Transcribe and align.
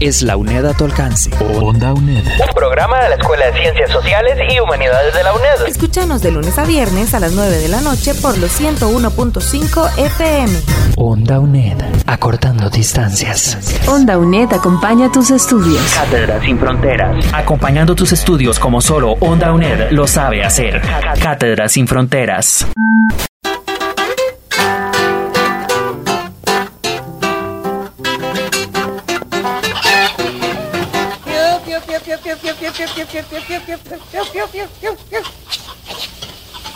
es 0.00 0.22
la 0.22 0.36
UNED 0.36 0.66
a 0.66 0.74
tu 0.74 0.84
alcance. 0.84 1.30
Onda 1.60 1.92
UNED. 1.92 2.24
Un 2.26 2.54
programa 2.54 3.02
de 3.02 3.08
la 3.10 3.14
Escuela 3.16 3.46
de 3.46 3.60
Ciencias 3.60 3.90
Sociales 3.90 4.38
y 4.50 4.60
Humanidades 4.60 5.14
de 5.14 5.22
la 5.22 5.32
UNED. 5.32 5.66
Escúchanos 5.66 6.22
de 6.22 6.30
lunes 6.30 6.58
a 6.58 6.64
viernes 6.64 7.14
a 7.14 7.20
las 7.20 7.32
9 7.32 7.56
de 7.56 7.68
la 7.68 7.80
noche 7.80 8.14
por 8.14 8.38
los 8.38 8.60
101.5 8.60 9.98
FM. 9.98 10.52
Onda 10.96 11.40
UNED. 11.40 11.76
Acortando 12.06 12.70
distancias. 12.70 13.58
Onda 13.88 14.18
UNED 14.18 14.52
acompaña 14.52 15.10
tus 15.10 15.30
estudios. 15.30 15.82
Cátedra 15.94 16.40
sin 16.40 16.58
fronteras. 16.58 17.24
Acompañando 17.32 17.94
tus 17.94 18.12
estudios 18.12 18.58
como 18.58 18.80
solo 18.80 19.12
Onda 19.20 19.52
UNED 19.52 19.90
lo 19.90 20.06
sabe 20.06 20.44
hacer. 20.44 20.80
Cátedra 21.20 21.68
sin 21.68 21.86
fronteras. 21.86 22.66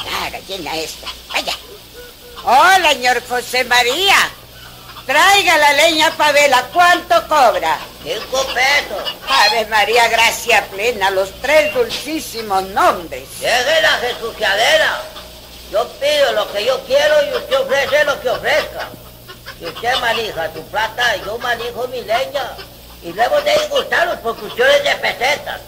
La 0.05 0.31
gallina 0.31 0.77
esta. 0.77 1.07
Vaya. 1.29 1.55
Hola, 2.45 2.93
señor 2.93 3.23
José 3.29 3.63
María. 3.65 4.17
Traiga 5.07 5.57
la 5.59 5.73
leña 5.75 6.11
para 6.17 6.33
vela. 6.33 6.69
¿Cuánto 6.73 7.29
cobra? 7.29 7.79
Cinco 8.03 8.45
pesos. 8.55 9.15
Ave 9.29 9.67
María, 9.67 10.09
gracia 10.09 10.67
plena. 10.67 11.11
Los 11.11 11.33
tres 11.41 11.73
dulcísimos 11.75 12.65
nombres. 12.71 13.29
Deje 13.41 13.83
la 13.83 13.93
jesuciadera. 13.99 15.03
Yo 15.71 15.89
pido 16.01 16.33
lo 16.33 16.53
que 16.53 16.65
yo 16.65 16.79
quiero 16.87 17.25
y 17.25 17.37
usted 17.37 17.61
ofrece 17.61 18.05
lo 18.05 18.21
que 18.21 18.31
ofrezca. 18.31 18.89
Si 19.59 19.67
usted 19.67 19.95
maneja 20.01 20.53
su 20.53 20.63
plata, 20.67 21.17
yo 21.25 21.39
manejo 21.39 21.87
mi 21.89 22.01
leña. 22.03 22.57
Y 23.03 23.13
luego 23.13 23.41
de 23.43 23.53
disgustarnos 23.59 24.19
por 24.19 24.37
cuestiones 24.37 24.83
de 24.83 24.97
pesetas. 24.97 25.61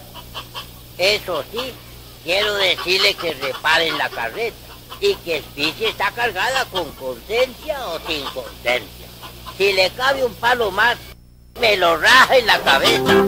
Eso 0.97 1.43
sí, 1.51 1.73
quiero 2.23 2.55
decirle 2.55 3.13
que 3.15 3.33
reparen 3.33 3.97
la 3.97 4.09
carreta 4.09 4.55
y 5.01 5.15
que 5.15 5.43
si 5.53 5.73
está 5.85 6.11
cargada 6.11 6.65
con 6.71 6.89
conciencia 6.91 7.85
o 7.87 7.99
sin 8.07 8.23
conciencia. 8.27 9.07
Si 9.57 9.73
le 9.73 9.89
cabe 9.91 10.23
un 10.23 10.33
palo 10.35 10.71
más, 10.71 10.97
me 11.59 11.75
lo 11.77 11.97
raja 11.97 12.37
en 12.37 12.47
la 12.47 12.59
cabeza. 12.59 13.25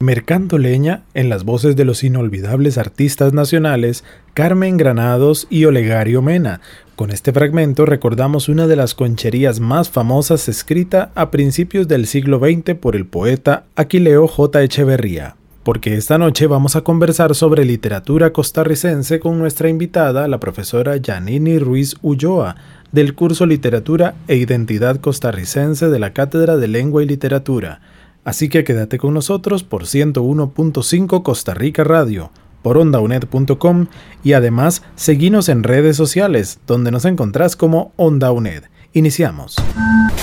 Mercando 0.00 0.58
Leña 0.58 1.02
en 1.14 1.28
las 1.28 1.44
voces 1.44 1.76
de 1.76 1.84
los 1.84 2.02
inolvidables 2.02 2.78
artistas 2.78 3.32
nacionales 3.32 4.04
Carmen 4.32 4.76
Granados 4.76 5.46
y 5.50 5.64
Olegario 5.64 6.22
Mena. 6.22 6.60
Con 6.98 7.12
este 7.12 7.32
fragmento 7.32 7.86
recordamos 7.86 8.48
una 8.48 8.66
de 8.66 8.74
las 8.74 8.96
concherías 8.96 9.60
más 9.60 9.88
famosas 9.88 10.48
escrita 10.48 11.12
a 11.14 11.30
principios 11.30 11.86
del 11.86 12.08
siglo 12.08 12.40
XX 12.40 12.74
por 12.74 12.96
el 12.96 13.06
poeta 13.06 13.66
Aquileo 13.76 14.26
J. 14.26 14.64
Echeverría. 14.64 15.36
Porque 15.62 15.94
esta 15.94 16.18
noche 16.18 16.48
vamos 16.48 16.74
a 16.74 16.80
conversar 16.80 17.36
sobre 17.36 17.64
literatura 17.64 18.32
costarricense 18.32 19.20
con 19.20 19.38
nuestra 19.38 19.68
invitada, 19.68 20.26
la 20.26 20.40
profesora 20.40 20.96
Janini 21.00 21.60
Ruiz 21.60 21.94
Ulloa, 22.02 22.56
del 22.90 23.14
curso 23.14 23.46
Literatura 23.46 24.16
e 24.26 24.34
Identidad 24.34 24.96
Costarricense 24.96 25.90
de 25.90 26.00
la 26.00 26.12
Cátedra 26.12 26.56
de 26.56 26.66
Lengua 26.66 27.04
y 27.04 27.06
Literatura. 27.06 27.80
Así 28.24 28.48
que 28.48 28.64
quédate 28.64 28.98
con 28.98 29.14
nosotros 29.14 29.62
por 29.62 29.84
101.5 29.84 31.22
Costa 31.22 31.54
Rica 31.54 31.84
Radio, 31.84 32.32
por 32.68 32.76
ondaunet.com 32.76 33.86
y 34.22 34.34
además 34.34 34.82
seguinos 34.94 35.48
en 35.48 35.62
redes 35.62 35.96
sociales 35.96 36.60
donde 36.66 36.90
nos 36.90 37.06
encontrás 37.06 37.56
como 37.56 37.92
Onda 37.96 38.30
UNED. 38.30 38.64
Iniciamos. 38.92 39.56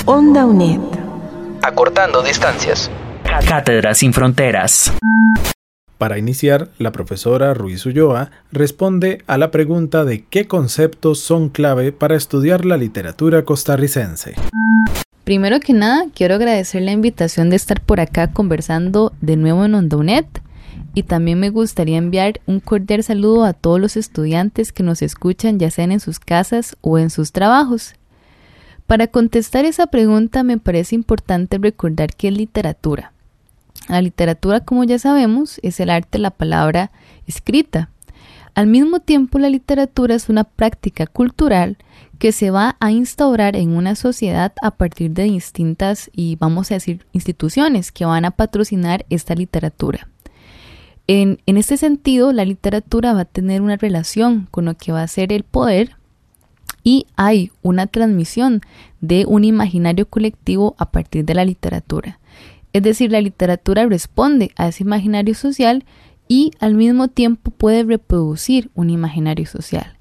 Onda 0.05 0.45
UNED. 0.45 0.79
Acortando 1.63 2.21
distancias. 2.21 2.91
Cátedra 3.23 3.95
sin 3.95 4.13
fronteras. 4.13 4.93
Para 5.97 6.19
iniciar, 6.19 6.69
la 6.77 6.91
profesora 6.91 7.55
Ruiz 7.55 7.83
Ulloa 7.87 8.29
responde 8.51 9.23
a 9.25 9.39
la 9.39 9.49
pregunta 9.49 10.05
de 10.05 10.23
qué 10.25 10.45
conceptos 10.45 11.21
son 11.21 11.49
clave 11.49 11.93
para 11.93 12.15
estudiar 12.15 12.63
la 12.63 12.77
literatura 12.77 13.43
costarricense. 13.43 14.35
Primero 15.23 15.59
que 15.59 15.73
nada, 15.73 16.05
quiero 16.13 16.35
agradecer 16.35 16.83
la 16.83 16.91
invitación 16.91 17.49
de 17.49 17.55
estar 17.55 17.81
por 17.81 17.99
acá 17.99 18.33
conversando 18.33 19.13
de 19.19 19.35
nuevo 19.35 19.65
en 19.65 19.73
Ondaunet 19.73 20.27
y 20.95 21.03
también 21.03 21.39
me 21.39 21.49
gustaría 21.49 21.97
enviar 21.97 22.39
un 22.47 22.61
cordial 22.61 23.03
saludo 23.03 23.43
a 23.43 23.51
todos 23.51 23.81
los 23.81 23.97
estudiantes 23.97 24.71
que 24.71 24.81
nos 24.81 25.01
escuchan 25.01 25.59
ya 25.59 25.69
sean 25.69 25.91
en 25.91 25.99
sus 25.99 26.19
casas 26.19 26.77
o 26.79 26.97
en 26.97 27.09
sus 27.09 27.33
trabajos. 27.33 27.95
Para 28.87 29.07
contestar 29.07 29.65
esa 29.65 29.87
pregunta 29.87 30.43
me 30.43 30.57
parece 30.57 30.95
importante 30.95 31.57
recordar 31.57 32.15
qué 32.15 32.29
es 32.29 32.37
literatura. 32.37 33.11
La 33.89 34.01
literatura, 34.01 34.61
como 34.61 34.85
ya 34.85 34.97
sabemos, 34.97 35.59
es 35.63 35.81
el 35.81 35.89
arte 35.89 36.17
de 36.17 36.19
la 36.19 36.31
palabra 36.31 36.91
escrita. 37.27 37.89
Al 38.55 38.67
mismo 38.67 39.01
tiempo, 39.01 39.37
la 39.37 39.49
literatura 39.49 40.15
es 40.15 40.29
una 40.29 40.45
práctica 40.45 41.07
cultural 41.07 41.77
que 42.19 42.31
se 42.31 42.51
va 42.51 42.77
a 42.79 42.91
instaurar 42.91 43.57
en 43.57 43.75
una 43.75 43.95
sociedad 43.95 44.53
a 44.61 44.71
partir 44.71 45.11
de 45.11 45.23
distintas 45.23 46.09
y 46.13 46.37
vamos 46.37 46.71
a 46.71 46.75
decir 46.75 47.05
instituciones 47.11 47.91
que 47.91 48.05
van 48.05 48.23
a 48.23 48.31
patrocinar 48.31 49.05
esta 49.09 49.35
literatura. 49.35 50.07
En, 51.07 51.39
este 51.45 51.77
sentido, 51.77 52.33
la 52.33 52.45
literatura 52.45 53.13
va 53.13 53.21
a 53.21 53.25
tener 53.25 53.61
una 53.61 53.77
relación 53.77 54.47
con 54.49 54.65
lo 54.65 54.75
que 54.75 54.91
va 54.91 55.03
a 55.03 55.07
ser 55.07 55.31
el 55.31 55.43
poder 55.43 55.97
y 56.83 57.05
hay 57.15 57.51
una 57.61 57.87
transmisión 57.87 58.61
de 59.01 59.25
un 59.27 59.43
imaginario 59.43 60.07
colectivo 60.07 60.75
a 60.79 60.91
partir 60.91 61.23
de 61.25 61.35
la 61.35 61.45
literatura. 61.45 62.19
Es 62.73 62.81
decir, 62.81 63.11
la 63.11 63.21
literatura 63.21 63.85
responde 63.85 64.51
a 64.55 64.67
ese 64.67 64.83
imaginario 64.83 65.35
social 65.35 65.85
y 66.27 66.51
al 66.59 66.73
mismo 66.73 67.07
tiempo 67.07 67.51
puede 67.51 67.83
reproducir 67.83 68.71
un 68.73 68.89
imaginario 68.89 69.45
social. 69.45 69.97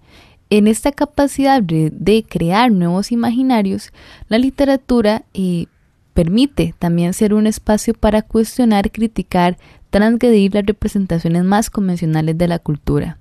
En 0.48 0.66
esta 0.66 0.90
capacidad 0.90 1.62
de, 1.62 2.24
crear 2.28 2.70
nuevos 2.70 3.12
imaginarios, 3.12 3.92
la 4.28 4.38
literatura 4.38 5.24
eh, 5.34 5.66
permite 6.14 6.74
también 6.78 7.12
ser 7.12 7.34
un 7.34 7.46
espacio 7.46 7.92
para 7.92 8.22
cuestionar, 8.22 8.90
criticar, 8.90 9.58
transgredir 9.94 10.52
las 10.54 10.66
representaciones 10.66 11.44
más 11.44 11.70
convencionales 11.70 12.36
de 12.36 12.48
la 12.48 12.58
cultura. 12.58 13.16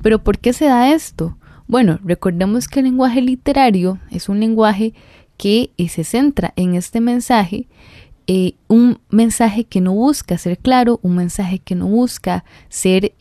Pero 0.00 0.22
¿por 0.22 0.38
qué 0.38 0.52
se 0.52 0.66
da 0.66 0.92
esto? 0.92 1.36
Bueno, 1.66 1.98
recordemos 2.04 2.68
que 2.68 2.78
el 2.78 2.84
lenguaje 2.84 3.20
literario 3.20 3.98
es 4.12 4.28
un 4.28 4.38
lenguaje 4.38 4.94
que 5.36 5.72
eh, 5.76 5.88
se 5.88 6.04
centra 6.04 6.52
en 6.54 6.76
este 6.76 7.00
mensaje, 7.00 7.66
eh, 8.28 8.52
un 8.68 9.00
mensaje 9.10 9.64
que 9.64 9.80
no 9.80 9.92
busca 9.92 10.38
ser 10.38 10.56
claro, 10.56 11.00
un 11.02 11.16
mensaje 11.16 11.58
que 11.58 11.74
no 11.74 11.88
busca 11.88 12.44
ser, 12.68 13.12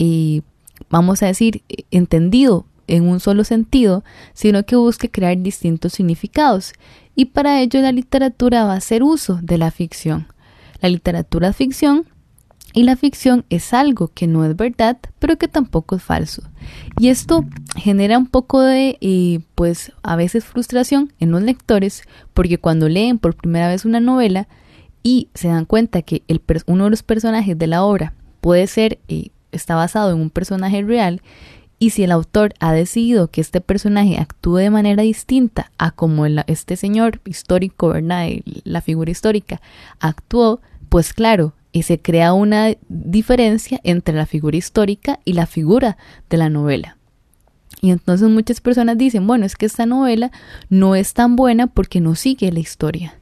vamos 0.87 1.23
a 1.23 1.25
decir, 1.25 1.63
entendido 1.89 2.67
en 2.85 3.09
un 3.09 3.19
solo 3.21 3.43
sentido, 3.43 4.03
sino 4.33 4.67
que 4.67 4.75
busque 4.75 5.09
crear 5.09 5.35
distintos 5.41 5.93
significados. 5.93 6.73
Y 7.15 7.25
para 7.25 7.59
ello 7.59 7.81
la 7.81 7.91
literatura 7.91 8.65
va 8.65 8.73
a 8.73 8.77
hacer 8.77 9.01
uso 9.01 9.39
de 9.41 9.57
la 9.57 9.71
ficción. 9.71 10.27
La 10.79 10.89
literatura 10.89 11.51
ficción 11.51 12.05
y 12.75 12.83
la 12.83 12.97
ficción 12.97 13.45
es 13.49 13.73
algo 13.73 14.09
que 14.13 14.27
no 14.27 14.43
es 14.43 14.55
verdad, 14.55 14.97
pero 15.17 15.37
que 15.37 15.47
tampoco 15.47 15.95
es 15.95 16.03
falso. 16.03 16.43
Y 16.99 17.07
esto 17.07 17.45
genera 17.77 18.17
un 18.17 18.27
poco 18.27 18.61
de, 18.61 18.97
eh, 18.99 19.39
pues, 19.55 19.93
a 20.03 20.17
veces 20.17 20.43
frustración 20.43 21.13
en 21.21 21.31
los 21.31 21.41
lectores, 21.41 22.03
porque 22.33 22.57
cuando 22.57 22.89
leen 22.89 23.17
por 23.17 23.33
primera 23.33 23.69
vez 23.69 23.85
una 23.85 24.01
novela 24.01 24.49
y 25.03 25.29
se 25.33 25.47
dan 25.47 25.63
cuenta 25.63 26.01
que 26.01 26.23
el, 26.27 26.41
uno 26.67 26.83
de 26.83 26.89
los 26.89 27.01
personajes 27.01 27.57
de 27.57 27.67
la 27.67 27.81
obra 27.81 28.13
puede 28.41 28.67
ser, 28.67 28.99
eh, 29.07 29.29
está 29.53 29.75
basado 29.75 30.11
en 30.11 30.19
un 30.19 30.29
personaje 30.29 30.83
real, 30.83 31.21
y 31.79 31.91
si 31.91 32.03
el 32.03 32.11
autor 32.11 32.53
ha 32.59 32.73
decidido 32.73 33.29
que 33.29 33.39
este 33.39 33.61
personaje 33.61 34.17
actúe 34.17 34.57
de 34.57 34.69
manera 34.69 35.03
distinta 35.03 35.71
a 35.77 35.91
como 35.91 36.25
este 36.25 36.75
señor 36.75 37.21
histórico, 37.25 37.89
¿verdad? 37.89 38.27
La 38.65 38.81
figura 38.81 39.11
histórica 39.11 39.61
actuó, 39.99 40.59
pues 40.89 41.13
claro, 41.13 41.53
y 41.75 41.83
se 41.83 41.99
crea 41.99 42.31
una 42.31 42.73
diferencia 42.87 43.81
entre 43.83 44.15
la 44.15 44.25
figura 44.25 44.55
histórica 44.55 45.19
y 45.25 45.33
la 45.33 45.45
figura 45.45 45.97
de 46.29 46.37
la 46.37 46.49
novela. 46.49 46.95
Y 47.81 47.91
entonces 47.91 48.29
muchas 48.29 48.61
personas 48.61 48.97
dicen, 48.97 49.27
bueno, 49.27 49.45
es 49.45 49.57
que 49.57 49.65
esta 49.65 49.85
novela 49.85 50.31
no 50.69 50.95
es 50.95 51.13
tan 51.13 51.35
buena 51.35 51.67
porque 51.67 51.99
no 51.99 52.15
sigue 52.15 52.49
la 52.53 52.61
historia. 52.61 53.19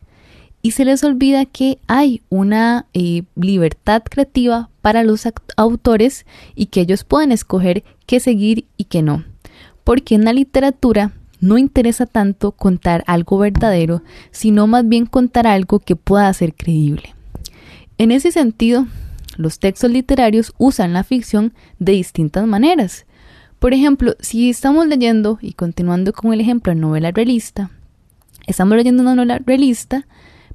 y 0.62 0.72
se 0.72 0.86
les 0.86 1.04
olvida 1.04 1.46
que 1.46 1.80
hay 1.88 2.22
una 2.30 2.86
eh, 2.94 3.24
libertad 3.36 4.04
creativa 4.04 4.70
para 4.82 5.04
los 5.04 5.28
autores 5.58 6.26
y 6.54 6.68
que 6.68 6.82
ellos 6.82 7.04
pueden 7.04 7.32
escoger 7.32 7.84
qué 8.06 8.20
seguir 8.20 8.66
y 8.78 8.84
qué 8.84 9.02
no. 9.02 9.26
Porque 9.84 10.14
en 10.14 10.26
la 10.26 10.32
literatura 10.32 11.12
no 11.42 11.58
interesa 11.58 12.06
tanto 12.06 12.52
contar 12.52 13.04
algo 13.08 13.40
verdadero, 13.40 14.04
sino 14.30 14.68
más 14.68 14.88
bien 14.88 15.08
contar 15.08 15.48
algo 15.48 15.80
que 15.80 15.96
pueda 15.96 16.32
ser 16.34 16.54
creíble. 16.54 17.16
En 17.98 18.12
ese 18.12 18.32
sentido, 18.32 18.88
los 19.38 19.60
textos 19.60 19.92
literarios 19.92 20.54
usan 20.58 20.94
la 20.94 21.04
ficción 21.04 21.54
de 21.80 21.94
distintas 21.94 22.46
maneras. 22.48 23.06
Por 23.60 23.74
ejemplo, 23.74 24.16
si 24.20 24.50
estamos 24.50 24.88
leyendo, 24.88 25.40
y 25.42 25.54
continuando 25.54 26.14
con 26.14 26.34
el 26.34 26.42
ejemplo 26.42 26.74
de 26.74 26.80
novela 26.80 27.12
realista, 27.12 27.72
estamos 28.46 28.76
leyendo 28.76 29.04
una 29.04 29.16
novela 29.16 29.40
realista, 29.46 30.06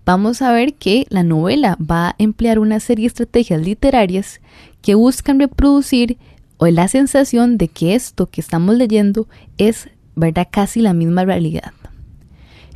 vamos 0.04 0.42
a 0.42 0.52
ver 0.52 0.74
que 0.74 1.06
la 1.08 1.22
novela 1.22 1.76
va 1.78 2.10
a 2.10 2.14
emplear 2.18 2.58
una 2.58 2.80
serie 2.80 3.04
de 3.04 3.08
estrategias 3.08 3.62
literarias 3.62 4.40
que 4.82 4.94
buscan 4.94 5.40
reproducir 5.40 6.18
o 6.58 6.66
la 6.66 6.88
sensación 6.88 7.56
de 7.56 7.68
que 7.68 7.94
esto 7.94 8.28
que 8.28 8.40
estamos 8.40 8.76
leyendo 8.76 9.28
es 9.58 9.88
¿verdad? 10.18 10.48
Casi 10.50 10.80
la 10.80 10.94
misma 10.94 11.24
realidad. 11.24 11.72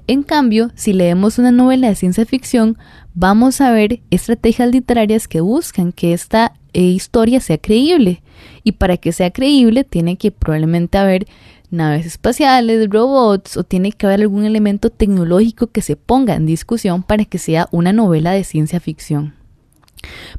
En 0.06 0.22
cambio, 0.22 0.70
si 0.74 0.92
leemos 0.92 1.38
una 1.38 1.50
novela 1.50 1.88
de 1.88 1.94
ciencia 1.94 2.24
ficción, 2.24 2.78
vamos 3.14 3.60
a 3.60 3.70
ver 3.70 4.00
estrategias 4.10 4.70
literarias 4.70 5.28
que 5.28 5.40
buscan 5.40 5.92
que 5.92 6.12
esta 6.12 6.54
eh, 6.72 6.82
historia 6.82 7.40
sea 7.40 7.58
creíble. 7.58 8.22
Y 8.64 8.72
para 8.72 8.96
que 8.96 9.12
sea 9.12 9.30
creíble, 9.30 9.84
tiene 9.84 10.16
que 10.16 10.30
probablemente 10.30 10.98
haber 10.98 11.26
naves 11.70 12.06
espaciales, 12.06 12.88
robots 12.90 13.56
o 13.56 13.64
tiene 13.64 13.92
que 13.92 14.06
haber 14.06 14.20
algún 14.20 14.44
elemento 14.44 14.90
tecnológico 14.90 15.68
que 15.68 15.82
se 15.82 15.96
ponga 15.96 16.34
en 16.34 16.46
discusión 16.46 17.02
para 17.02 17.24
que 17.24 17.38
sea 17.38 17.68
una 17.70 17.92
novela 17.92 18.32
de 18.32 18.44
ciencia 18.44 18.80
ficción. 18.80 19.34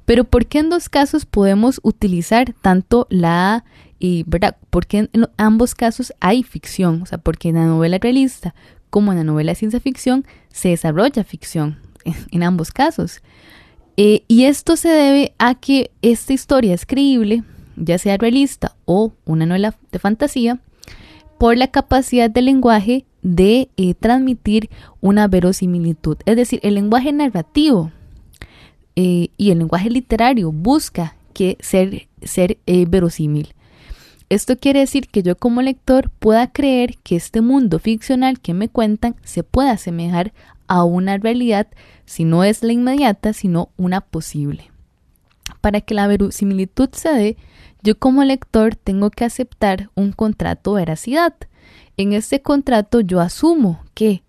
Pero 0.06 0.26
¿por 0.26 0.46
qué 0.46 0.60
en 0.60 0.70
dos 0.70 0.90
casos 0.90 1.26
podemos 1.26 1.80
utilizar 1.84 2.54
tanto 2.62 3.08
la 3.10 3.64
y, 4.00 4.26
¿verdad? 4.28 4.58
Porque 4.70 4.98
en 4.98 5.10
ambos 5.38 5.76
casos 5.76 6.14
hay 6.20 6.44
ficción, 6.44 7.02
o 7.02 7.06
sea, 7.06 7.20
porque 7.20 7.50
en 7.50 7.56
la 7.56 7.66
novela 7.66 7.98
realista 8.00 8.54
como 8.90 9.12
en 9.12 9.18
la 9.18 9.24
novela 9.24 9.54
de 9.54 9.56
ciencia 9.56 9.80
ficción 9.80 10.26
se 10.50 10.70
desarrolla 10.70 11.24
ficción 11.24 11.83
en, 12.32 12.44
ambos 12.44 12.72
casos. 12.72 13.22
Eh, 13.98 14.24
y 14.28 14.46
esto 14.46 14.76
se 14.76 14.90
debe 14.90 15.34
a 15.38 15.56
que 15.56 15.92
esta 16.02 16.34
historia 16.34 16.74
es 16.74 16.86
creíble, 16.86 17.44
ya 17.76 17.98
sea 17.98 18.18
realista 18.18 18.76
o 18.86 19.14
una 19.26 19.46
novela 19.46 19.76
de 19.92 20.00
fantasía, 20.00 20.60
por 21.38 21.58
la 21.58 21.68
capacidad 21.68 22.30
del 22.30 22.46
lenguaje 22.46 23.06
de 23.22 23.70
eh, 23.78 23.94
transmitir 23.94 24.70
una 25.02 25.28
verosimilitud. 25.28 26.18
Es 26.26 26.36
decir, 26.36 26.60
el 26.64 26.76
lenguaje 26.76 27.12
narrativo 27.12 27.92
eh, 28.96 29.30
y 29.38 29.52
el 29.52 29.60
lenguaje 29.60 29.90
literario 29.90 30.52
busca 30.52 31.16
que 31.34 31.58
ser, 31.60 32.08
ser 32.22 32.58
verosímil. 32.66 33.54
Esto 34.34 34.58
quiere 34.58 34.80
decir 34.80 35.10
que 35.10 35.22
yo 35.22 35.38
como 35.38 35.62
lector 35.62 36.10
pueda 36.10 36.52
creer 36.52 36.98
que 37.04 37.16
este 37.16 37.42
mundo 37.42 37.78
ficcional 37.78 38.40
que 38.40 38.56
me 38.56 38.68
cuentan 38.68 39.16
se 39.24 39.44
puede 39.44 39.70
asemejar 39.70 40.34
a 40.68 40.84
una 40.84 41.18
realidad, 41.18 41.68
si 42.06 42.24
no 42.24 42.44
es 42.44 42.64
la 42.64 42.74
inmediata, 42.74 43.34
sino 43.34 43.70
una 43.78 44.02
posible. 44.02 44.72
Para 45.62 45.82
que 45.82 45.94
la 45.94 46.08
verosimilitud 46.08 46.90
se 46.92 47.10
dé, 47.10 47.38
yo 47.82 47.98
como 48.00 48.24
lector 48.24 48.76
tengo 48.76 49.10
que 49.10 49.26
aceptar 49.26 49.90
un 49.96 50.12
contrato 50.14 50.76
de 50.76 50.82
veracidad. 50.82 51.34
En 51.98 52.14
este 52.14 52.42
contrato 52.42 53.02
yo 53.02 53.20
asumo 53.20 53.84
que, 53.94 54.24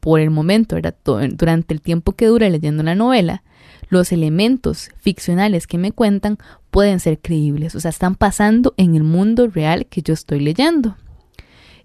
por 0.00 0.20
el 0.20 0.30
momento, 0.30 0.76
durante 1.04 1.74
el 1.74 1.80
tiempo 1.80 2.12
que 2.12 2.26
dura 2.26 2.48
leyendo 2.48 2.82
una 2.82 2.94
novela, 2.94 3.42
los 3.88 4.12
elementos 4.12 4.90
ficcionales 4.96 5.66
que 5.66 5.78
me 5.78 5.92
cuentan 5.92 6.38
pueden 6.70 7.00
ser 7.00 7.18
creíbles, 7.18 7.74
o 7.74 7.80
sea, 7.80 7.90
están 7.90 8.14
pasando 8.14 8.74
en 8.76 8.94
el 8.94 9.02
mundo 9.02 9.48
real 9.48 9.86
que 9.86 10.02
yo 10.02 10.14
estoy 10.14 10.40
leyendo. 10.40 10.96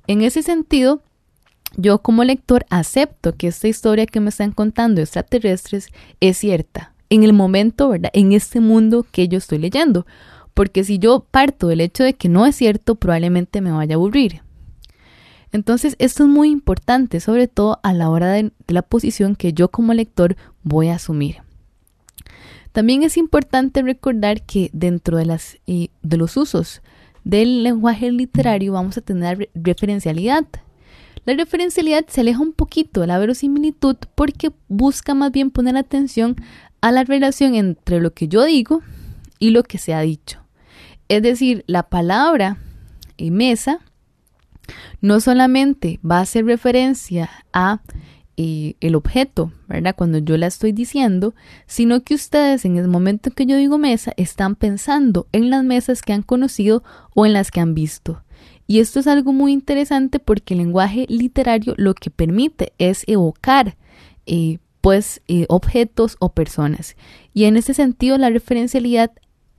En 0.07 0.21
ese 0.21 0.43
sentido, 0.43 1.01
yo 1.75 1.99
como 1.99 2.23
lector 2.23 2.65
acepto 2.69 3.35
que 3.35 3.47
esta 3.47 3.67
historia 3.67 4.05
que 4.05 4.19
me 4.19 4.29
están 4.29 4.51
contando 4.51 5.01
extraterrestres 5.01 5.87
es 6.19 6.37
cierta, 6.37 6.93
en 7.09 7.23
el 7.23 7.33
momento, 7.33 7.89
¿verdad? 7.89 8.11
En 8.13 8.31
este 8.31 8.59
mundo 8.59 9.05
que 9.11 9.27
yo 9.27 9.37
estoy 9.37 9.59
leyendo. 9.59 10.05
Porque 10.53 10.83
si 10.83 10.99
yo 10.99 11.25
parto 11.31 11.67
del 11.67 11.81
hecho 11.81 12.03
de 12.03 12.13
que 12.13 12.29
no 12.29 12.45
es 12.45 12.55
cierto, 12.55 12.95
probablemente 12.95 13.61
me 13.61 13.71
vaya 13.71 13.95
a 13.95 13.97
aburrir. 13.97 14.41
Entonces, 15.51 15.95
esto 15.99 16.23
es 16.23 16.29
muy 16.29 16.49
importante, 16.49 17.19
sobre 17.19 17.47
todo 17.47 17.79
a 17.83 17.93
la 17.93 18.09
hora 18.09 18.31
de, 18.31 18.51
la 18.67 18.81
posición 18.81 19.35
que 19.35 19.53
yo 19.53 19.69
como 19.69 19.93
lector 19.93 20.35
voy 20.63 20.87
a 20.89 20.95
asumir. 20.95 21.37
También 22.71 23.03
es 23.03 23.17
importante 23.17 23.83
recordar 23.83 24.41
que 24.43 24.71
dentro 24.73 25.17
de, 25.17 25.25
las, 25.25 25.57
de 25.67 26.17
los 26.17 26.37
usos 26.37 26.81
del 27.23 27.61
lenguaje 27.63 28.11
literario 28.11 28.73
vamos 28.73 28.97
a 28.97 29.01
tener 29.01 29.49
referencialidad. 29.53 30.45
La 31.25 31.33
referencialidad 31.35 32.05
se 32.07 32.21
aleja 32.21 32.41
un 32.41 32.53
poquito 32.53 33.01
de 33.01 33.07
la 33.07 33.17
verosimilitud 33.17 33.95
porque 34.15 34.51
busca 34.67 35.13
más 35.13 35.31
bien 35.31 35.51
poner 35.51 35.77
atención 35.77 36.35
a 36.81 36.91
la 36.91 37.03
relación 37.03 37.55
entre 37.55 38.01
lo 38.01 38.13
que 38.13 38.27
yo 38.27 38.43
digo 38.43 38.81
y 39.39 39.51
lo 39.51 39.63
que 39.63 39.77
se 39.77 39.93
ha 39.93 40.01
dicho. 40.01 40.41
Es 41.07 41.21
decir, 41.21 41.63
la 41.67 41.83
palabra 41.83 42.57
mesa 43.17 43.79
no 44.99 45.21
solamente 45.21 45.99
va 46.09 46.17
a 46.17 46.21
hacer 46.21 46.45
referencia 46.45 47.29
a 47.53 47.81
el 48.35 48.95
objeto, 48.95 49.53
¿verdad? 49.67 49.95
Cuando 49.95 50.17
yo 50.17 50.37
la 50.37 50.47
estoy 50.47 50.71
diciendo, 50.71 51.35
sino 51.67 52.03
que 52.03 52.15
ustedes 52.15 52.65
en 52.65 52.77
el 52.77 52.87
momento 52.87 53.31
que 53.31 53.45
yo 53.45 53.55
digo 53.55 53.77
mesa 53.77 54.11
están 54.17 54.55
pensando 54.55 55.27
en 55.31 55.49
las 55.49 55.63
mesas 55.63 56.01
que 56.01 56.13
han 56.13 56.23
conocido 56.23 56.83
o 57.13 57.25
en 57.25 57.33
las 57.33 57.51
que 57.51 57.61
han 57.61 57.75
visto. 57.75 58.23
Y 58.67 58.79
esto 58.79 58.99
es 58.99 59.07
algo 59.07 59.33
muy 59.33 59.51
interesante 59.51 60.19
porque 60.19 60.53
el 60.53 60.59
lenguaje 60.59 61.05
literario 61.09 61.73
lo 61.77 61.93
que 61.93 62.09
permite 62.09 62.73
es 62.77 63.03
evocar 63.07 63.75
eh, 64.25 64.59
pues 64.81 65.21
eh, 65.27 65.45
objetos 65.49 66.17
o 66.19 66.29
personas. 66.29 66.95
Y 67.33 67.45
en 67.45 67.57
ese 67.57 67.73
sentido 67.73 68.17
la 68.17 68.29
referencialidad 68.29 69.11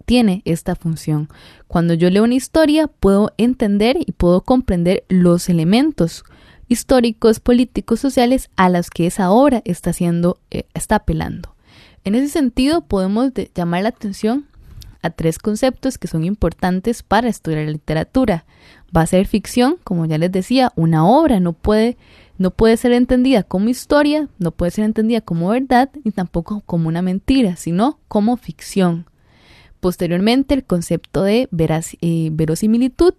tiene 0.07 0.43
esta 0.45 0.75
función. 0.75 1.29
Cuando 1.69 1.95
yo 1.95 2.11
leo 2.11 2.25
una 2.25 2.35
historia 2.35 2.89
puedo 2.89 3.33
entender 3.39 3.97
y 3.99 4.13
puedo 4.13 4.43
comprender 4.43 5.05
los 5.09 5.49
elementos 5.49 6.25
históricos, 6.69 7.41
políticos, 7.41 8.01
sociales 8.01 8.51
a 8.57 8.69
los 8.69 8.91
que 8.91 9.07
esa 9.07 9.31
obra 9.31 9.63
está 9.65 9.91
haciendo, 9.91 10.39
eh, 10.51 10.65
está 10.75 10.97
apelando. 10.97 11.55
En 12.05 12.15
ese 12.15 12.29
sentido, 12.29 12.83
podemos 12.83 13.33
llamar 13.55 13.83
la 13.83 13.89
atención 13.91 14.47
a 15.03 15.11
tres 15.11 15.39
conceptos 15.39 15.99
que 15.99 16.09
son 16.09 16.25
importantes 16.25 17.03
para 17.03 17.29
estudiar 17.29 17.65
la 17.65 17.73
literatura. 17.73 18.45
Va 18.95 19.03
a 19.03 19.07
ser 19.07 19.27
ficción, 19.27 19.79
como 19.83 20.07
ya 20.07 20.19
les 20.19 20.31
decía, 20.31 20.73
una 20.77 21.07
obra 21.07 21.41
no 21.41 21.53
puede, 21.53 21.97
no 22.39 22.51
puede 22.51 22.77
ser 22.77 22.93
entendida 22.93 23.43
como 23.43 23.69
historia, 23.69 24.29
no 24.39 24.51
puede 24.53 24.71
ser 24.71 24.85
entendida 24.85 25.21
como 25.21 25.49
verdad, 25.49 25.91
ni 26.05 26.13
tampoco 26.13 26.63
como 26.67 26.89
una 26.89 27.03
mentira, 27.03 27.57
sino 27.57 27.99
como 28.09 28.37
ficción. 28.37 29.07
Posteriormente, 29.81 30.55
el 30.55 30.65
concepto 30.65 31.23
de 31.25 31.49
eh, 32.01 32.29
verosimilitud, 32.33 33.15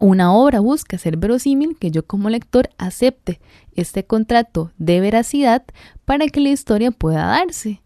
una 0.00 0.34
obra 0.34 0.60
busca 0.60 0.98
ser 0.98 1.16
verosímil 1.16 1.76
que 1.78 1.90
yo 1.90 2.04
como 2.04 2.28
lector 2.28 2.70
acepte 2.76 3.40
este 3.74 4.04
contrato 4.04 4.72
de 4.78 5.00
veracidad 5.00 5.64
para 6.04 6.26
que 6.26 6.40
la 6.40 6.50
historia 6.50 6.90
pueda 6.90 7.26
darse. 7.26 7.82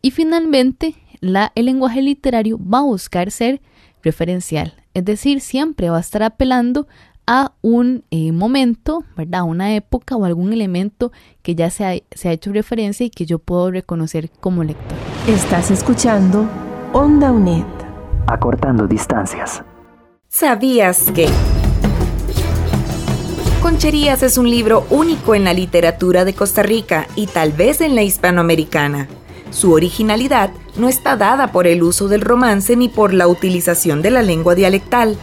Y 0.00 0.10
finalmente, 0.10 0.96
el 1.20 1.64
lenguaje 1.64 2.02
literario 2.02 2.58
va 2.58 2.78
a 2.78 2.82
buscar 2.82 3.30
ser 3.30 3.60
referencial, 4.02 4.81
es 4.94 5.04
decir, 5.04 5.40
siempre 5.40 5.90
va 5.90 5.98
a 5.98 6.00
estar 6.00 6.22
apelando 6.22 6.86
a 7.26 7.52
un 7.62 8.04
eh, 8.10 8.32
momento, 8.32 9.04
¿verdad? 9.16 9.44
una 9.44 9.74
época 9.74 10.16
o 10.16 10.24
algún 10.24 10.52
elemento 10.52 11.12
que 11.42 11.54
ya 11.54 11.70
se 11.70 11.84
ha, 11.84 11.94
se 12.10 12.28
ha 12.28 12.32
hecho 12.32 12.52
referencia 12.52 13.06
y 13.06 13.10
que 13.10 13.26
yo 13.26 13.38
puedo 13.38 13.70
reconocer 13.70 14.30
como 14.40 14.64
lector. 14.64 14.98
Estás 15.26 15.70
escuchando 15.70 16.48
Onda 16.92 17.30
UNED. 17.30 17.64
Acortando 18.26 18.86
distancias. 18.86 19.62
¿Sabías 20.28 21.10
que? 21.12 21.28
Concherías 23.62 24.22
es 24.22 24.38
un 24.38 24.50
libro 24.50 24.84
único 24.90 25.34
en 25.34 25.44
la 25.44 25.54
literatura 25.54 26.24
de 26.24 26.34
Costa 26.34 26.62
Rica 26.62 27.06
y 27.14 27.28
tal 27.28 27.52
vez 27.52 27.80
en 27.80 27.94
la 27.94 28.02
hispanoamericana. 28.02 29.08
Su 29.52 29.72
originalidad 29.72 30.50
no 30.76 30.88
está 30.88 31.16
dada 31.16 31.52
por 31.52 31.66
el 31.66 31.82
uso 31.82 32.08
del 32.08 32.22
romance 32.22 32.74
ni 32.74 32.88
por 32.88 33.14
la 33.14 33.28
utilización 33.28 34.02
de 34.02 34.10
la 34.10 34.22
lengua 34.22 34.54
dialectal. 34.54 35.16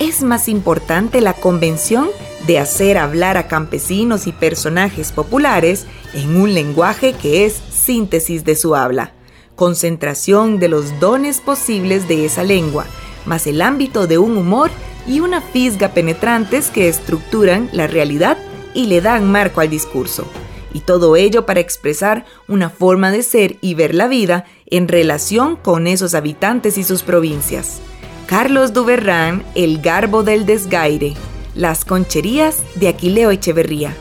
Es 0.00 0.22
más 0.22 0.48
importante 0.48 1.20
la 1.20 1.34
convención 1.34 2.08
de 2.46 2.58
hacer 2.58 2.98
hablar 2.98 3.36
a 3.36 3.46
campesinos 3.46 4.26
y 4.26 4.32
personajes 4.32 5.12
populares 5.12 5.86
en 6.14 6.36
un 6.36 6.52
lenguaje 6.52 7.12
que 7.12 7.44
es 7.44 7.54
síntesis 7.70 8.44
de 8.44 8.56
su 8.56 8.74
habla, 8.74 9.12
concentración 9.54 10.58
de 10.58 10.68
los 10.68 10.98
dones 10.98 11.40
posibles 11.40 12.08
de 12.08 12.24
esa 12.24 12.42
lengua 12.42 12.86
más 13.26 13.46
el 13.46 13.62
ámbito 13.62 14.06
de 14.06 14.18
un 14.18 14.36
humor 14.36 14.70
y 15.06 15.20
una 15.20 15.40
fisga 15.40 15.90
penetrantes 15.90 16.70
que 16.70 16.88
estructuran 16.88 17.68
la 17.72 17.86
realidad 17.86 18.38
y 18.74 18.86
le 18.86 19.00
dan 19.00 19.30
marco 19.30 19.60
al 19.60 19.70
discurso. 19.70 20.26
Y 20.74 20.80
todo 20.80 21.16
ello 21.16 21.46
para 21.46 21.60
expresar 21.60 22.26
una 22.48 22.68
forma 22.68 23.10
de 23.10 23.22
ser 23.22 23.56
y 23.62 23.72
ver 23.72 23.94
la 23.94 24.08
vida 24.08 24.44
en 24.66 24.88
relación 24.88 25.56
con 25.56 25.86
esos 25.86 26.14
habitantes 26.14 26.76
y 26.76 26.84
sus 26.84 27.02
provincias. 27.02 27.80
Carlos 28.26 28.74
Duverrán, 28.74 29.42
El 29.54 29.80
Garbo 29.80 30.22
del 30.22 30.44
Desgaire, 30.44 31.14
Las 31.54 31.86
Concherías 31.86 32.62
de 32.74 32.88
Aquileo 32.88 33.30
Echeverría, 33.30 33.94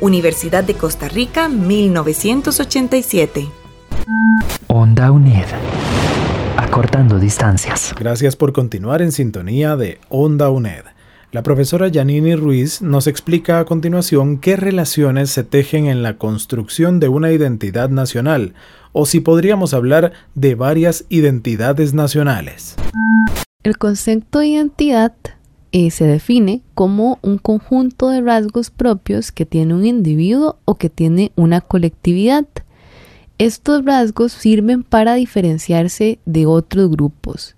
Universidad 0.00 0.64
de 0.64 0.74
Costa 0.74 1.08
Rica, 1.08 1.48
1987. 1.48 3.48
Onda 4.68 5.10
UNED. 5.10 5.46
Acortando 6.56 7.18
distancias. 7.18 7.94
Gracias 7.98 8.36
por 8.36 8.52
continuar 8.52 9.02
en 9.02 9.12
sintonía 9.12 9.76
de 9.76 9.98
Onda 10.08 10.50
UNED. 10.50 10.84
La 11.32 11.44
profesora 11.44 11.86
Yanini 11.86 12.34
Ruiz 12.34 12.82
nos 12.82 13.06
explica 13.06 13.60
a 13.60 13.64
continuación 13.64 14.38
qué 14.38 14.56
relaciones 14.56 15.30
se 15.30 15.44
tejen 15.44 15.86
en 15.86 16.02
la 16.02 16.18
construcción 16.18 16.98
de 16.98 17.06
una 17.06 17.30
identidad 17.30 17.88
nacional, 17.88 18.54
o 18.90 19.06
si 19.06 19.20
podríamos 19.20 19.72
hablar 19.72 20.12
de 20.34 20.56
varias 20.56 21.04
identidades 21.08 21.94
nacionales. 21.94 22.74
El 23.62 23.78
concepto 23.78 24.40
de 24.40 24.48
identidad 24.48 25.12
eh, 25.70 25.92
se 25.92 26.04
define 26.04 26.62
como 26.74 27.20
un 27.22 27.38
conjunto 27.38 28.08
de 28.08 28.22
rasgos 28.22 28.70
propios 28.70 29.30
que 29.30 29.46
tiene 29.46 29.74
un 29.74 29.86
individuo 29.86 30.58
o 30.64 30.78
que 30.78 30.90
tiene 30.90 31.30
una 31.36 31.60
colectividad. 31.60 32.48
Estos 33.38 33.84
rasgos 33.84 34.32
sirven 34.32 34.82
para 34.82 35.14
diferenciarse 35.14 36.18
de 36.26 36.46
otros 36.46 36.90
grupos. 36.90 37.54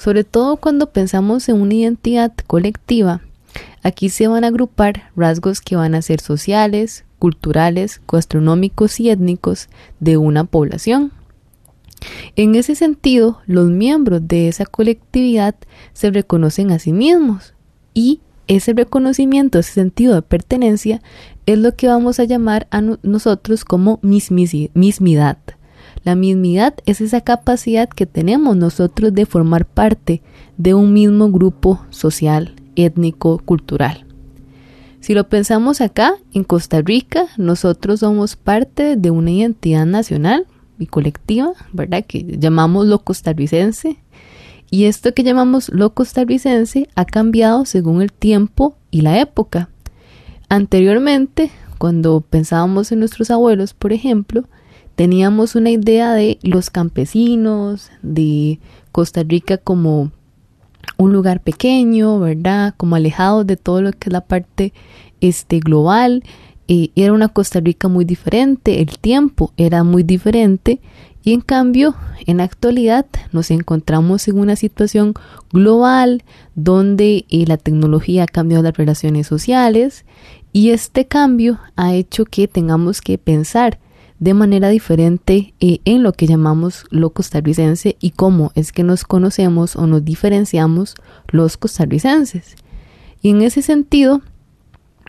Sobre 0.00 0.24
todo 0.24 0.56
cuando 0.56 0.92
pensamos 0.92 1.46
en 1.50 1.60
una 1.60 1.74
identidad 1.74 2.32
colectiva, 2.46 3.20
aquí 3.82 4.08
se 4.08 4.28
van 4.28 4.44
a 4.44 4.46
agrupar 4.46 5.10
rasgos 5.14 5.60
que 5.60 5.76
van 5.76 5.94
a 5.94 6.00
ser 6.00 6.22
sociales, 6.22 7.04
culturales, 7.18 8.00
gastronómicos 8.10 8.98
y 8.98 9.10
étnicos 9.10 9.68
de 9.98 10.16
una 10.16 10.44
población. 10.44 11.12
En 12.34 12.54
ese 12.54 12.76
sentido, 12.76 13.42
los 13.44 13.68
miembros 13.68 14.26
de 14.26 14.48
esa 14.48 14.64
colectividad 14.64 15.54
se 15.92 16.10
reconocen 16.10 16.70
a 16.70 16.78
sí 16.78 16.94
mismos 16.94 17.52
y 17.92 18.20
ese 18.46 18.72
reconocimiento, 18.72 19.58
ese 19.58 19.72
sentido 19.72 20.14
de 20.14 20.22
pertenencia 20.22 21.02
es 21.44 21.58
lo 21.58 21.76
que 21.76 21.88
vamos 21.88 22.18
a 22.20 22.24
llamar 22.24 22.68
a 22.70 22.80
nosotros 22.80 23.66
como 23.66 24.00
mismidad. 24.00 25.36
La 26.02 26.14
mismidad 26.14 26.74
es 26.86 27.00
esa 27.00 27.20
capacidad 27.20 27.88
que 27.88 28.06
tenemos 28.06 28.56
nosotros 28.56 29.12
de 29.14 29.26
formar 29.26 29.66
parte 29.66 30.22
de 30.56 30.74
un 30.74 30.92
mismo 30.92 31.30
grupo 31.30 31.80
social, 31.90 32.54
étnico, 32.74 33.38
cultural. 33.38 34.06
Si 35.00 35.14
lo 35.14 35.28
pensamos 35.28 35.80
acá, 35.80 36.14
en 36.32 36.44
Costa 36.44 36.80
Rica, 36.82 37.26
nosotros 37.36 38.00
somos 38.00 38.36
parte 38.36 38.96
de 38.96 39.10
una 39.10 39.30
identidad 39.30 39.86
nacional 39.86 40.46
y 40.78 40.86
colectiva, 40.86 41.52
¿verdad? 41.72 42.04
Que 42.06 42.22
llamamos 42.38 42.86
lo 42.86 43.00
costarricense. 43.00 43.98
Y 44.70 44.84
esto 44.84 45.12
que 45.14 45.22
llamamos 45.22 45.68
lo 45.70 45.94
costarricense 45.94 46.88
ha 46.94 47.04
cambiado 47.04 47.64
según 47.64 48.02
el 48.02 48.12
tiempo 48.12 48.76
y 48.90 49.00
la 49.00 49.20
época. 49.20 49.68
Anteriormente, 50.48 51.50
cuando 51.78 52.20
pensábamos 52.20 52.92
en 52.92 53.00
nuestros 53.00 53.30
abuelos, 53.30 53.74
por 53.74 53.92
ejemplo, 53.92 54.44
teníamos 55.00 55.54
una 55.54 55.70
idea 55.70 56.12
de 56.12 56.38
los 56.42 56.68
campesinos, 56.68 57.90
de 58.02 58.60
Costa 58.92 59.22
Rica 59.22 59.56
como 59.56 60.12
un 60.98 61.14
lugar 61.14 61.40
pequeño, 61.40 62.20
¿verdad? 62.20 62.74
Como 62.76 62.96
alejado 62.96 63.44
de 63.44 63.56
todo 63.56 63.80
lo 63.80 63.92
que 63.92 64.10
es 64.10 64.12
la 64.12 64.20
parte 64.20 64.74
este, 65.22 65.60
global. 65.60 66.22
Eh, 66.68 66.90
era 66.96 67.14
una 67.14 67.28
Costa 67.28 67.60
Rica 67.60 67.88
muy 67.88 68.04
diferente, 68.04 68.82
el 68.82 68.98
tiempo 68.98 69.54
era 69.56 69.84
muy 69.84 70.02
diferente 70.02 70.82
y 71.24 71.32
en 71.32 71.40
cambio 71.40 71.94
en 72.26 72.36
la 72.36 72.44
actualidad 72.44 73.06
nos 73.32 73.50
encontramos 73.50 74.28
en 74.28 74.38
una 74.38 74.54
situación 74.54 75.14
global 75.50 76.24
donde 76.56 77.24
eh, 77.30 77.46
la 77.46 77.56
tecnología 77.56 78.24
ha 78.24 78.26
cambiado 78.26 78.64
las 78.64 78.76
relaciones 78.76 79.26
sociales 79.26 80.04
y 80.52 80.72
este 80.72 81.06
cambio 81.06 81.58
ha 81.74 81.94
hecho 81.94 82.26
que 82.26 82.48
tengamos 82.48 83.00
que 83.00 83.16
pensar 83.16 83.78
de 84.20 84.34
manera 84.34 84.68
diferente 84.68 85.54
eh, 85.60 85.80
en 85.86 86.02
lo 86.02 86.12
que 86.12 86.26
llamamos 86.26 86.84
lo 86.90 87.10
costarricense 87.10 87.96
y 88.00 88.10
cómo 88.10 88.52
es 88.54 88.70
que 88.70 88.84
nos 88.84 89.04
conocemos 89.04 89.76
o 89.76 89.86
nos 89.86 90.04
diferenciamos 90.04 90.94
los 91.28 91.56
costarricenses. 91.56 92.54
Y 93.22 93.30
en 93.30 93.40
ese 93.40 93.62
sentido, 93.62 94.20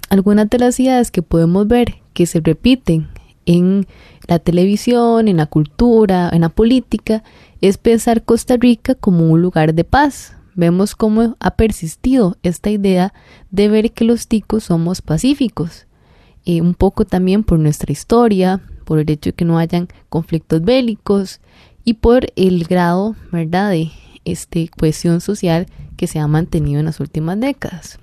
algunas 0.10 0.50
de 0.50 0.60
las 0.60 0.80
ideas 0.80 1.12
que 1.12 1.22
podemos 1.22 1.68
ver 1.68 1.96
que 2.14 2.26
se 2.26 2.40
repiten 2.40 3.10
en 3.46 3.86
la 4.28 4.40
televisión, 4.40 5.28
en 5.28 5.38
la 5.38 5.46
cultura, 5.46 6.30
en 6.32 6.42
la 6.42 6.50
política, 6.50 7.24
es 7.60 7.78
pensar 7.78 8.24
Costa 8.24 8.56
Rica 8.56 8.96
como 8.96 9.30
un 9.30 9.42
lugar 9.42 9.74
de 9.74 9.84
paz. 9.84 10.38
Vemos 10.56 10.96
cómo 10.96 11.36
ha 11.40 11.52
persistido 11.52 12.38
esta 12.44 12.70
idea 12.70 13.14
de 13.52 13.68
ver 13.68 13.92
que 13.92 14.06
los 14.06 14.28
ticos 14.28 14.66
somos 14.66 15.02
pacíficos. 15.02 15.86
y 16.44 16.60
un 16.60 16.74
poco 16.74 17.06
también 17.06 17.44
por 17.44 17.60
nuestra 17.60 17.92
historia, 17.92 18.62
por 18.92 19.00
el 19.00 19.10
hecho 19.10 19.30
de 19.30 19.34
que 19.34 19.46
no 19.46 19.58
hayan 19.58 19.88
conflictos 20.10 20.64
bélicos 20.64 21.40
y 21.86 21.94
por 21.94 22.28
el 22.36 22.66
grado, 22.66 23.16
¿verdad?, 23.32 23.70
de 23.70 23.90
este, 24.26 24.68
cohesión 24.68 25.22
social 25.22 25.68
que 25.96 26.08
se 26.08 26.20
ha 26.20 26.28
mantenido 26.28 26.82
en 26.82 26.88
las 26.88 27.00
últimas 27.00 27.40
décadas. 27.40 28.00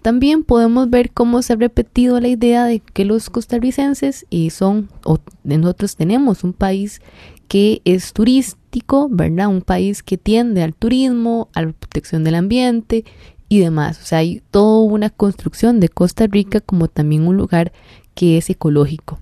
También 0.00 0.44
podemos 0.44 0.88
ver 0.88 1.10
cómo 1.10 1.42
se 1.42 1.54
ha 1.54 1.56
repetido 1.56 2.20
la 2.20 2.28
idea 2.28 2.64
de 2.64 2.78
que 2.78 3.04
los 3.04 3.28
costarricenses 3.28 4.24
y 4.30 4.50
son, 4.50 4.88
o 5.02 5.18
nosotros 5.42 5.96
tenemos 5.96 6.44
un 6.44 6.52
país 6.52 7.02
que 7.48 7.82
es 7.84 8.12
turístico, 8.12 9.08
¿verdad? 9.10 9.48
Un 9.48 9.62
país 9.62 10.04
que 10.04 10.16
tiende 10.16 10.62
al 10.62 10.74
turismo, 10.74 11.48
a 11.54 11.62
la 11.62 11.72
protección 11.72 12.22
del 12.22 12.36
ambiente 12.36 13.04
y 13.48 13.58
demás. 13.58 13.98
O 14.00 14.04
sea, 14.04 14.18
hay 14.18 14.42
toda 14.52 14.84
una 14.84 15.10
construcción 15.10 15.80
de 15.80 15.88
Costa 15.88 16.28
Rica 16.28 16.60
como 16.60 16.86
también 16.86 17.26
un 17.26 17.36
lugar 17.36 17.72
que 18.14 18.38
es 18.38 18.48
ecológico. 18.48 19.18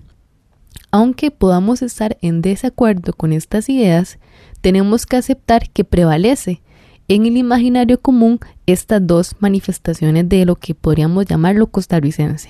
Aunque 0.91 1.31
podamos 1.31 1.81
estar 1.81 2.17
en 2.21 2.41
desacuerdo 2.41 3.13
con 3.13 3.33
estas 3.33 3.69
ideas, 3.69 4.19
tenemos 4.61 5.05
que 5.05 5.17
aceptar 5.17 5.69
que 5.69 5.83
prevalece 5.83 6.61
en 7.07 7.25
el 7.25 7.37
imaginario 7.37 8.01
común 8.01 8.39
estas 8.65 9.05
dos 9.05 9.35
manifestaciones 9.39 10.27
de 10.27 10.45
lo 10.45 10.55
que 10.55 10.75
podríamos 10.75 11.25
llamar 11.25 11.55
lo 11.55 11.67
costarricense. 11.67 12.49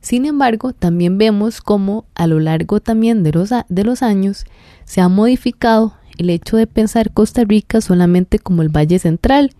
Sin 0.00 0.24
embargo, 0.24 0.72
también 0.72 1.18
vemos 1.18 1.60
cómo 1.60 2.04
a 2.14 2.26
lo 2.26 2.38
largo 2.40 2.80
también 2.80 3.22
de 3.22 3.32
los, 3.32 3.50
de 3.68 3.84
los 3.84 4.02
años 4.02 4.44
se 4.84 5.00
ha 5.00 5.08
modificado 5.08 5.94
el 6.16 6.30
hecho 6.30 6.56
de 6.56 6.66
pensar 6.66 7.12
Costa 7.12 7.44
Rica 7.44 7.80
solamente 7.80 8.38
como 8.38 8.62
el 8.62 8.68
Valle 8.68 8.98
Central 8.98 9.52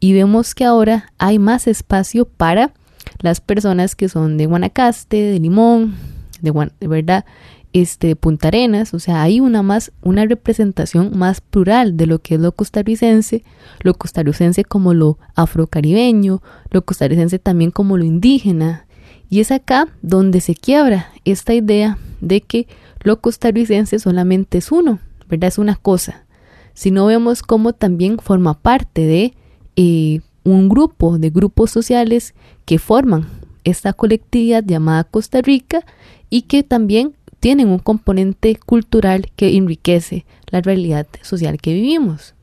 y 0.00 0.12
vemos 0.12 0.54
que 0.54 0.64
ahora 0.64 1.12
hay 1.18 1.38
más 1.38 1.66
espacio 1.66 2.26
para 2.26 2.72
las 3.20 3.40
personas 3.40 3.94
que 3.94 4.08
son 4.08 4.36
de 4.36 4.46
Guanacaste, 4.46 5.16
de 5.16 5.38
Limón, 5.38 5.94
de, 6.42 6.88
verdad 6.88 7.24
este 7.72 8.16
Punta 8.16 8.48
Arenas, 8.48 8.92
o 8.92 8.98
sea, 8.98 9.22
hay 9.22 9.40
una 9.40 9.62
más 9.62 9.92
una 10.02 10.26
representación 10.26 11.16
más 11.16 11.40
plural 11.40 11.96
de 11.96 12.06
lo 12.06 12.18
que 12.18 12.34
es 12.34 12.40
lo 12.40 12.52
costarricense, 12.52 13.44
lo 13.80 13.94
costarricense 13.94 14.64
como 14.64 14.92
lo 14.92 15.18
afrocaribeño, 15.34 16.42
lo 16.70 16.84
costarricense 16.84 17.38
también 17.38 17.70
como 17.70 17.96
lo 17.96 18.04
indígena. 18.04 18.86
Y 19.30 19.40
es 19.40 19.50
acá 19.50 19.88
donde 20.02 20.42
se 20.42 20.54
quiebra 20.54 21.08
esta 21.24 21.54
idea 21.54 21.96
de 22.20 22.42
que 22.42 22.66
lo 23.00 23.20
costarricense 23.20 23.98
solamente 23.98 24.58
es 24.58 24.70
uno, 24.70 24.98
¿verdad? 25.28 25.48
Es 25.48 25.56
una 25.56 25.76
cosa. 25.76 26.26
Si 26.74 26.90
no 26.90 27.06
vemos 27.06 27.42
cómo 27.42 27.72
también 27.72 28.18
forma 28.18 28.60
parte 28.60 29.06
de 29.06 29.34
eh, 29.76 30.20
un 30.44 30.68
grupo 30.68 31.18
de 31.18 31.30
grupos 31.30 31.70
sociales 31.70 32.34
que 32.66 32.78
forman 32.78 33.26
esta 33.64 33.92
colectividad 33.92 34.64
llamada 34.64 35.04
Costa 35.04 35.40
Rica 35.40 35.84
y 36.30 36.42
que 36.42 36.62
también 36.62 37.14
tienen 37.40 37.68
un 37.68 37.78
componente 37.78 38.54
cultural 38.54 39.30
que 39.36 39.56
enriquece 39.56 40.24
la 40.50 40.60
realidad 40.60 41.06
social 41.22 41.60
que 41.60 41.74
vivimos. 41.74 42.34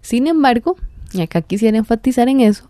Sin 0.00 0.26
embargo, 0.26 0.76
y 1.12 1.20
acá 1.20 1.40
quisiera 1.42 1.78
enfatizar 1.78 2.28
en 2.28 2.40
eso, 2.40 2.68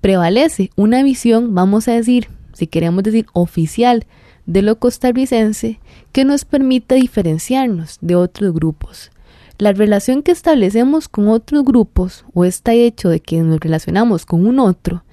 prevalece 0.00 0.70
una 0.76 1.02
visión, 1.02 1.54
vamos 1.54 1.88
a 1.88 1.92
decir, 1.92 2.28
si 2.52 2.66
queremos 2.66 3.02
decir 3.02 3.26
oficial, 3.32 4.06
de 4.46 4.62
lo 4.62 4.78
costarricense 4.78 5.78
que 6.12 6.24
nos 6.24 6.44
permite 6.44 6.94
diferenciarnos 6.94 7.98
de 8.00 8.16
otros 8.16 8.54
grupos. 8.54 9.10
La 9.58 9.72
relación 9.72 10.22
que 10.22 10.32
establecemos 10.32 11.08
con 11.08 11.28
otros 11.28 11.64
grupos 11.64 12.24
o 12.32 12.44
este 12.44 12.86
hecho 12.86 13.08
de 13.08 13.20
que 13.20 13.40
nos 13.42 13.60
relacionamos 13.60 14.24
con 14.24 14.46
un 14.46 14.58
otro 14.58 15.04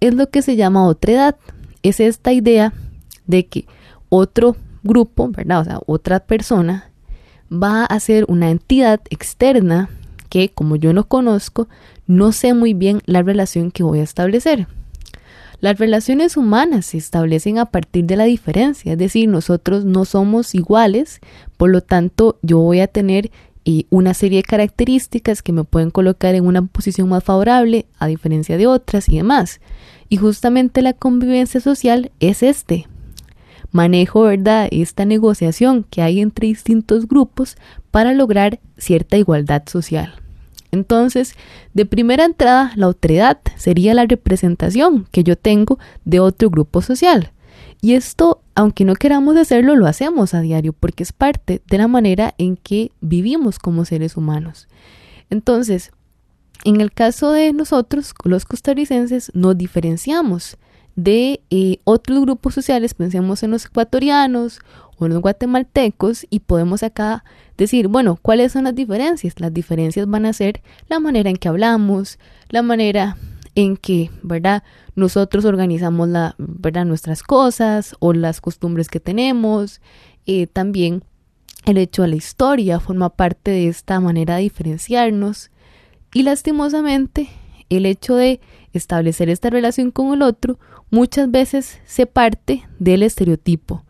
es 0.00 0.14
lo 0.14 0.30
que 0.30 0.42
se 0.42 0.56
llama 0.56 0.86
otra 0.86 1.12
edad. 1.12 1.36
Es 1.82 2.00
esta 2.00 2.32
idea 2.32 2.72
de 3.26 3.46
que 3.46 3.66
otro 4.08 4.56
grupo, 4.82 5.28
¿verdad? 5.28 5.60
O 5.60 5.64
sea, 5.64 5.80
otra 5.86 6.20
persona 6.20 6.90
va 7.52 7.84
a 7.84 8.00
ser 8.00 8.24
una 8.28 8.50
entidad 8.50 9.00
externa 9.10 9.88
que, 10.28 10.50
como 10.50 10.76
yo 10.76 10.92
no 10.92 11.04
conozco, 11.04 11.68
no 12.06 12.32
sé 12.32 12.54
muy 12.54 12.74
bien 12.74 13.00
la 13.06 13.22
relación 13.22 13.70
que 13.70 13.82
voy 13.82 14.00
a 14.00 14.04
establecer. 14.04 14.66
Las 15.60 15.78
relaciones 15.78 16.36
humanas 16.36 16.86
se 16.86 16.98
establecen 16.98 17.58
a 17.58 17.66
partir 17.66 18.04
de 18.04 18.16
la 18.16 18.24
diferencia, 18.24 18.92
es 18.92 18.98
decir, 18.98 19.28
nosotros 19.28 19.84
no 19.84 20.04
somos 20.04 20.54
iguales, 20.54 21.20
por 21.56 21.70
lo 21.70 21.80
tanto 21.80 22.38
yo 22.42 22.58
voy 22.58 22.80
a 22.80 22.86
tener 22.86 23.30
eh, 23.64 23.86
una 23.90 24.14
serie 24.14 24.38
de 24.38 24.42
características 24.42 25.42
que 25.42 25.52
me 25.52 25.64
pueden 25.64 25.90
colocar 25.90 26.34
en 26.34 26.46
una 26.46 26.66
posición 26.66 27.08
más 27.08 27.24
favorable 27.24 27.86
a 27.98 28.06
diferencia 28.06 28.56
de 28.56 28.66
otras 28.66 29.08
y 29.08 29.16
demás. 29.16 29.60
Y 30.08 30.16
justamente 30.18 30.82
la 30.82 30.92
convivencia 30.92 31.60
social 31.60 32.12
es 32.20 32.42
este, 32.42 32.86
manejo, 33.72 34.22
¿verdad?, 34.22 34.68
esta 34.70 35.04
negociación 35.04 35.84
que 35.90 36.02
hay 36.02 36.20
entre 36.20 36.46
distintos 36.46 37.08
grupos 37.08 37.56
para 37.90 38.14
lograr 38.14 38.60
cierta 38.78 39.16
igualdad 39.16 39.64
social. 39.66 40.14
Entonces, 40.70 41.34
de 41.72 41.86
primera 41.86 42.24
entrada, 42.24 42.72
la 42.76 42.86
autoridad 42.86 43.38
sería 43.56 43.94
la 43.94 44.06
representación 44.06 45.06
que 45.10 45.24
yo 45.24 45.36
tengo 45.36 45.78
de 46.04 46.20
otro 46.20 46.50
grupo 46.50 46.82
social. 46.82 47.32
Y 47.84 47.92
esto, 47.92 48.40
aunque 48.54 48.86
no 48.86 48.94
queramos 48.94 49.36
hacerlo, 49.36 49.76
lo 49.76 49.86
hacemos 49.86 50.32
a 50.32 50.40
diario 50.40 50.72
porque 50.72 51.02
es 51.02 51.12
parte 51.12 51.60
de 51.66 51.76
la 51.76 51.86
manera 51.86 52.34
en 52.38 52.56
que 52.56 52.92
vivimos 53.02 53.58
como 53.58 53.84
seres 53.84 54.16
humanos. 54.16 54.68
Entonces, 55.28 55.92
en 56.64 56.80
el 56.80 56.92
caso 56.92 57.30
de 57.32 57.52
nosotros, 57.52 58.14
los 58.24 58.46
costarricenses, 58.46 59.30
nos 59.34 59.58
diferenciamos 59.58 60.56
de 60.96 61.42
eh, 61.50 61.80
otros 61.84 62.22
grupos 62.22 62.54
sociales, 62.54 62.94
pensemos 62.94 63.42
en 63.42 63.50
los 63.50 63.66
ecuatorianos 63.66 64.60
o 64.96 65.06
los 65.06 65.20
guatemaltecos 65.20 66.26
y 66.30 66.40
podemos 66.40 66.82
acá 66.82 67.22
decir, 67.58 67.88
bueno, 67.88 68.18
¿cuáles 68.22 68.52
son 68.52 68.64
las 68.64 68.74
diferencias? 68.74 69.38
Las 69.40 69.52
diferencias 69.52 70.08
van 70.08 70.24
a 70.24 70.32
ser 70.32 70.62
la 70.88 71.00
manera 71.00 71.28
en 71.28 71.36
que 71.36 71.48
hablamos, 71.48 72.18
la 72.48 72.62
manera 72.62 73.18
en 73.54 73.76
que, 73.76 74.10
¿verdad? 74.22 74.62
Nosotros 74.94 75.44
organizamos 75.44 76.08
la, 76.08 76.34
¿verdad? 76.38 76.84
nuestras 76.84 77.22
cosas 77.22 77.94
o 78.00 78.12
las 78.12 78.40
costumbres 78.40 78.88
que 78.88 79.00
tenemos. 79.00 79.80
Eh, 80.26 80.46
también 80.46 81.04
el 81.64 81.78
hecho 81.78 82.02
de 82.02 82.08
la 82.08 82.16
historia 82.16 82.80
forma 82.80 83.10
parte 83.10 83.50
de 83.50 83.68
esta 83.68 84.00
manera 84.00 84.36
de 84.36 84.42
diferenciarnos. 84.42 85.50
Y 86.12 86.22
lastimosamente, 86.22 87.28
el 87.68 87.86
hecho 87.86 88.16
de 88.16 88.40
establecer 88.72 89.28
esta 89.30 89.50
relación 89.50 89.90
con 89.90 90.12
el 90.14 90.22
otro 90.22 90.58
muchas 90.90 91.30
veces 91.30 91.80
se 91.84 92.06
parte 92.06 92.64
del 92.78 93.02
estereotipo. 93.02 93.84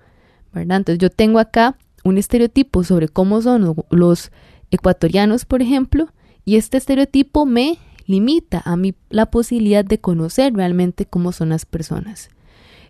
Entonces 0.54 0.99
yo 0.99 1.11
tengo 1.11 1.38
acá 1.38 1.76
un 2.04 2.18
estereotipo 2.18 2.85
sobre 2.85 3.09
cómo 3.09 3.42
son 3.42 3.75
los 3.90 4.30
ecuatorianos, 4.71 5.44
por 5.44 5.62
ejemplo, 5.62 6.09
y 6.44 6.56
este 6.56 6.76
estereotipo 6.76 7.47
me 7.47 7.78
limita 8.06 8.62
a 8.64 8.76
mí 8.76 8.94
la 9.11 9.26
posibilidad 9.26 9.84
de 9.84 9.99
conocer 9.99 10.54
realmente 10.54 11.06
cómo 11.06 11.32
son 11.32 11.50
las 11.50 11.66
personas. 11.66 12.30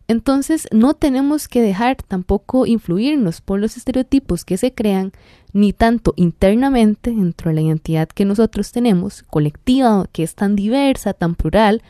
Entonces 0.06 0.68
no 0.71 0.94
tenemos 0.94 1.49
que 1.49 1.62
dejar 1.62 1.97
tampoco 1.97 2.66
influirnos 2.66 3.40
por 3.40 3.59
los 3.59 3.76
estereotipos 3.76 4.44
que 4.44 4.59
se 4.59 4.75
crean, 4.75 5.12
ni 5.52 5.73
tanto 5.73 6.12
internamente 6.16 7.11
dentro 7.11 7.49
de 7.49 7.54
la 7.54 7.62
identidad 7.62 8.09
que 8.09 8.26
nosotros 8.26 8.71
tenemos, 8.73 9.23
colectiva, 9.23 10.06
que 10.12 10.23
es 10.23 10.35
tan 10.35 10.56
diversa, 10.56 11.14
tan 11.14 11.35
plural, 11.35 11.83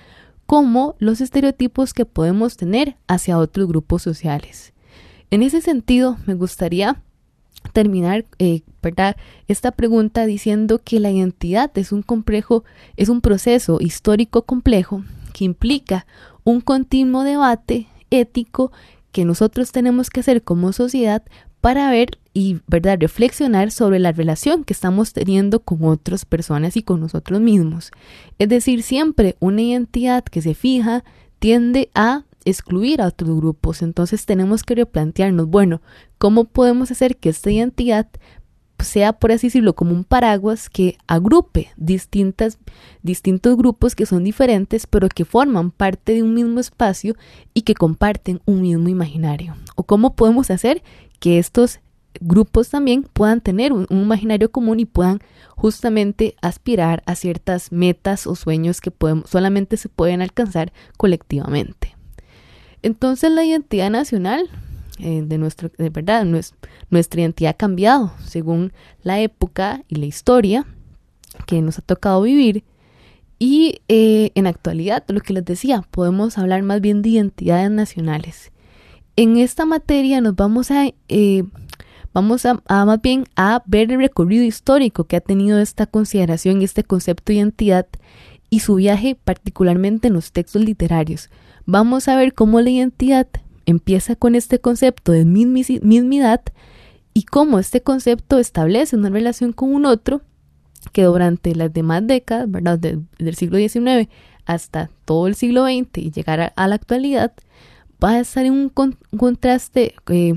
como 0.47 0.95
los 0.99 1.21
estereotipos 1.21 1.93
que 1.93 2.05
podemos 2.05 2.57
tener 2.57 2.97
hacia 3.09 3.39
otros 3.39 3.67
grupos 3.67 4.03
sociales. 4.03 4.73
En 5.31 5.43
ese 5.43 5.61
sentido, 5.61 6.19
me 6.27 6.35
gustaría 6.35 7.03
terminar 7.73 8.25
eh, 8.39 8.63
esta 9.49 9.73
pregunta 9.73 10.27
diciendo 10.27 10.81
que 10.83 11.01
la 11.01 11.11
identidad 11.11 11.71
es 11.77 11.93
un 11.93 12.03
complejo, 12.03 12.65
es 12.97 13.09
un 13.09 13.21
proceso 13.21 13.79
histórico 13.81 14.43
complejo 14.43 15.05
que 15.33 15.45
implica 15.45 16.07
un 16.45 16.61
continuo 16.61 17.25
debate 17.25 17.87
ético 18.11 18.73
que 19.13 19.25
nosotros 19.25 19.73
tenemos 19.73 20.11
que 20.11 20.21
hacer 20.21 20.43
como 20.43 20.73
sociedad 20.73 21.23
para 21.61 21.91
ver 21.91 22.19
y 22.35 22.59
verdad 22.67 22.99
reflexionar 23.01 23.71
sobre 23.71 23.99
la 23.99 24.13
relación 24.13 24.65
que 24.65 24.75
estamos 24.75 25.13
teniendo 25.13 25.61
con 25.61 25.85
otras 25.85 26.25
personas 26.25 26.77
y 26.77 26.83
con 26.83 27.01
nosotros 27.01 27.41
mismos. 27.41 27.91
Es 28.39 28.49
decir, 28.49 28.83
siempre 28.83 29.37
una 29.41 29.63
identidad 29.63 30.25
que 30.25 30.43
se 30.43 30.55
fija 30.55 31.05
tiende 31.39 31.91
a 31.95 32.25
excluir 32.45 33.01
a 33.01 33.09
otros 33.09 33.37
grupos. 33.37 33.83
Entonces 33.83 34.27
tenemos 34.27 34.63
que 34.63 34.75
replantearnos, 34.75 35.49
bueno, 35.49 35.81
¿cómo 36.19 36.45
podemos 36.45 36.91
hacer 36.91 37.17
que 37.17 37.29
esta 37.29 37.51
identidad 37.51 38.09
sea, 38.85 39.13
por 39.15 39.33
así 39.33 39.49
decirlo, 39.49 39.75
como 39.75 39.93
un 39.93 40.05
paraguas 40.05 40.69
que 40.69 40.97
agrupe 41.07 41.71
distintas, 41.77 42.59
distintos 43.03 43.57
grupos 43.57 43.95
que 43.95 44.07
son 44.07 44.25
diferentes, 44.25 44.87
pero 44.87 45.09
que 45.09 45.25
forman 45.25 45.71
parte 45.71 46.15
de 46.15 46.23
un 46.23 46.35
mismo 46.35 46.61
espacio 46.61 47.17
y 47.55 47.63
que 47.63 47.75
comparten 47.75 48.41
un 48.45 48.63
mismo 48.63 48.89
imaginario? 48.89 49.57
¿O 49.75 49.83
cómo 49.83 50.15
podemos 50.15 50.51
hacer 50.51 50.83
que 51.19 51.39
estos 51.39 51.81
grupos 52.21 52.69
también 52.69 53.03
puedan 53.03 53.41
tener 53.41 53.73
un, 53.73 53.87
imaginario 53.91 54.51
común 54.51 54.81
y 54.81 54.85
puedan 54.85 55.21
justamente 55.57 56.37
aspirar 56.43 57.03
a 57.07 57.17
ciertas 57.17 57.73
metas 57.73 58.27
o 58.27 58.37
sueños 58.37 58.81
que 58.81 58.93
solamente 59.27 59.77
se 59.77 59.89
pueden 59.89 60.23
alcanzar 60.23 60.73
colectivamente? 60.97 61.84
Entonces 62.85 63.31
la 63.31 63.43
identidad 63.43 63.91
nacional 63.91 64.51
eh, 64.99 65.23
de 65.25 65.39
nuestro, 65.39 65.71
de 65.79 65.89
verdad, 65.89 66.27
nuestra 66.91 67.21
identidad 67.23 67.53
ha 67.53 67.57
cambiado 67.57 68.13
según 68.23 68.75
la 69.03 69.21
época 69.21 69.83
y 69.89 69.95
la 69.95 70.05
historia 70.05 70.67
que 71.47 71.63
nos 71.63 71.79
ha 71.79 71.83
tocado 71.83 72.21
vivir. 72.21 72.63
Y 73.39 73.81
eh, 73.89 74.33
en 74.35 74.47
actualidad, 74.47 75.03
lo 75.09 75.21
que 75.21 75.33
les 75.33 75.47
decía, 75.47 75.83
podemos 75.91 76.37
hablar 76.37 76.63
más 76.63 76.83
bien 76.83 77.01
de 77.01 77.09
identidades 77.09 77.71
nacionales. 77.71 78.53
En 79.17 79.39
esta 79.39 79.65
materia 79.65 80.21
nos 80.21 80.37
vamos 80.37 80.71
a, 80.71 80.89
eh, 81.09 81.45
vamos 82.13 82.45
a, 82.45 82.61
más 82.69 83.01
bien 83.01 83.25
a 83.35 83.63
ver 83.65 83.93
el 83.93 83.99
recorrido 83.99 84.45
histórico 84.45 85.05
que 85.05 85.17
ha 85.17 85.21
tenido 85.23 85.59
esta 85.59 85.87
consideración 85.87 86.61
y 86.61 86.67
este 86.67 86.85
concepto 86.85 87.33
de 87.33 87.39
identidad 87.39 87.87
y 88.51 88.61
su 88.61 88.75
viaje 88.75 89.17
particularmente 89.25 90.09
en 90.09 90.15
los 90.15 90.33
textos 90.33 90.63
literarios, 90.63 91.31
vamos 91.67 92.09
a 92.09 92.17
ver 92.17 92.35
cómo 92.35 92.61
la 92.61 92.71
identidad 92.71 93.29
empieza 93.67 94.17
con 94.17 94.35
este 94.35 94.59
concepto 94.59 95.13
de 95.13 95.25
mismidad 95.25 96.43
y 97.15 97.23
cómo 97.23 97.59
este 97.59 97.81
concepto 97.81 98.39
establece 98.39 98.97
una 98.97 99.09
relación 99.09 99.53
con 99.53 99.75
un 99.75 99.87
otro 99.87 100.23
que 100.93 101.05
durante 101.05 101.55
las 101.55 101.73
demás 101.73 102.07
décadas, 102.07 102.51
¿verdad? 102.51 102.79
del 102.79 103.35
siglo 103.37 103.59
XIX 103.59 104.09
hasta 104.45 104.91
todo 105.05 105.27
el 105.27 105.35
siglo 105.35 105.65
XX 105.65 105.99
y 105.99 106.11
llegar 106.11 106.53
a, 106.55 106.69
la 106.69 106.75
actualidad, 106.75 107.33
va 108.03 108.11
a 108.11 108.21
estar 108.21 108.45
en 108.45 108.53
un, 108.53 108.97
contraste 109.17 109.95
eh, 110.09 110.35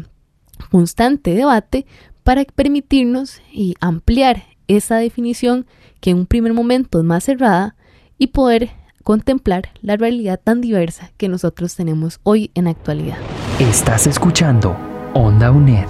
constante 0.72 1.34
debate 1.34 1.86
para 2.24 2.44
permitirnos 2.46 3.42
y 3.52 3.76
ampliar 3.82 4.44
esa 4.68 4.98
definición 4.98 5.66
que 6.00 6.12
en 6.12 6.20
un 6.20 6.26
primer 6.26 6.54
momento 6.54 7.00
es 7.00 7.06
más 7.06 7.24
cerrada 7.24 7.76
y 8.18 8.28
poder 8.28 8.72
contemplar 9.08 9.70
la 9.82 9.96
realidad 9.96 10.38
tan 10.44 10.60
diversa 10.60 11.12
que 11.16 11.30
nosotros 11.30 11.78
tenemos 11.78 12.20
hoy 12.24 12.52
en 12.56 12.68
actualidad. 12.68 13.16
Estás 13.58 14.06
escuchando 14.06 14.76
Onda 15.14 15.50
UNED, 15.50 15.88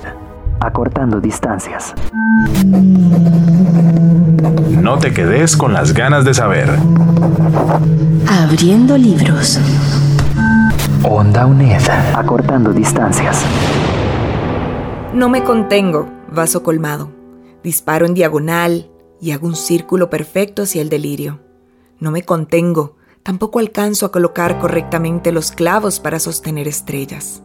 acortando 0.60 1.20
distancias. 1.20 1.96
No 4.70 5.00
te 5.00 5.16
quedes 5.16 5.58
con 5.58 5.74
las 5.74 5.96
ganas 5.96 6.26
de 6.26 6.36
saber. 6.36 6.70
Abriendo 8.30 8.96
libros. 9.00 9.60
Onda 11.02 11.48
UNED, 11.48 11.90
acortando 12.14 12.72
distancias. 12.72 13.44
No 15.16 15.28
me 15.28 15.44
contengo, 15.44 16.08
vaso 16.32 16.62
colmado. 16.62 17.10
Disparo 17.64 18.06
en 18.06 18.14
diagonal 18.14 18.92
y 19.20 19.32
hago 19.32 19.48
un 19.48 19.56
círculo 19.56 20.12
perfecto 20.12 20.62
hacia 20.62 20.84
el 20.84 20.90
delirio. 20.90 21.40
No 22.00 22.12
me 22.12 22.22
contengo, 22.22 22.97
Tampoco 23.28 23.60
alcanzo 23.60 24.06
a 24.06 24.12
colocar 24.14 24.58
correctamente 24.58 25.34
los 25.34 25.52
clavos 25.52 26.00
para 26.00 26.18
sostener 26.18 26.66
estrellas. 26.66 27.44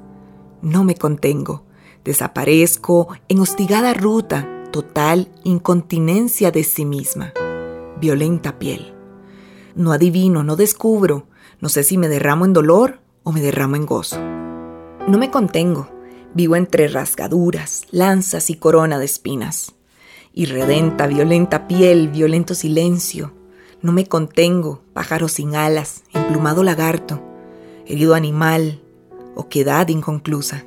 No 0.60 0.84
me 0.84 0.94
contengo. 0.94 1.64
Desaparezco 2.04 3.08
en 3.26 3.40
hostigada 3.40 3.92
ruta, 3.92 4.48
total 4.70 5.32
incontinencia 5.42 6.52
de 6.52 6.62
sí 6.62 6.84
misma. 6.84 7.32
Violenta 8.00 8.60
piel. 8.60 8.94
No 9.74 9.90
adivino, 9.90 10.44
no 10.44 10.54
descubro. 10.54 11.26
No 11.58 11.68
sé 11.68 11.82
si 11.82 11.98
me 11.98 12.06
derramo 12.06 12.44
en 12.44 12.52
dolor 12.52 13.00
o 13.24 13.32
me 13.32 13.40
derramo 13.40 13.74
en 13.74 13.84
gozo. 13.84 14.20
No 14.20 15.18
me 15.18 15.32
contengo. 15.32 15.88
Vivo 16.32 16.54
entre 16.54 16.86
rasgaduras, 16.86 17.86
lanzas 17.90 18.50
y 18.50 18.54
corona 18.54 19.00
de 19.00 19.06
espinas. 19.06 19.74
Irredenta, 20.32 21.08
violenta 21.08 21.66
piel, 21.66 22.08
violento 22.08 22.54
silencio 22.54 23.41
no 23.82 23.90
me 23.92 24.06
contengo, 24.06 24.80
pájaro 24.92 25.28
sin 25.28 25.56
alas, 25.56 26.04
emplumado 26.14 26.62
lagarto, 26.62 27.20
herido 27.84 28.14
animal, 28.14 28.80
oquedad 29.34 29.88
inconclusa, 29.88 30.64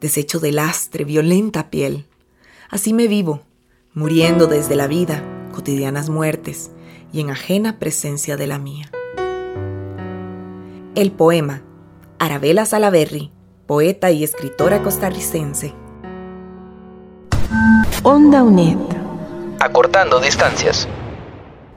desecho 0.00 0.38
de 0.38 0.52
lastre, 0.52 1.04
violenta 1.04 1.70
piel. 1.70 2.06
Así 2.70 2.92
me 2.92 3.08
vivo, 3.08 3.42
muriendo 3.94 4.46
desde 4.46 4.76
la 4.76 4.86
vida, 4.86 5.22
cotidianas 5.52 6.08
muertes 6.08 6.70
y 7.12 7.20
en 7.20 7.30
ajena 7.30 7.78
presencia 7.78 8.36
de 8.36 8.46
la 8.46 8.58
mía. 8.58 8.90
El 10.94 11.10
poema, 11.10 11.62
Arabella 12.18 12.64
Salaverry, 12.64 13.32
poeta 13.66 14.12
y 14.12 14.22
escritora 14.22 14.82
costarricense. 14.82 15.74
Onda 18.04 18.42
UNED. 18.44 18.78
Acortando 19.58 20.20
distancias. 20.20 20.88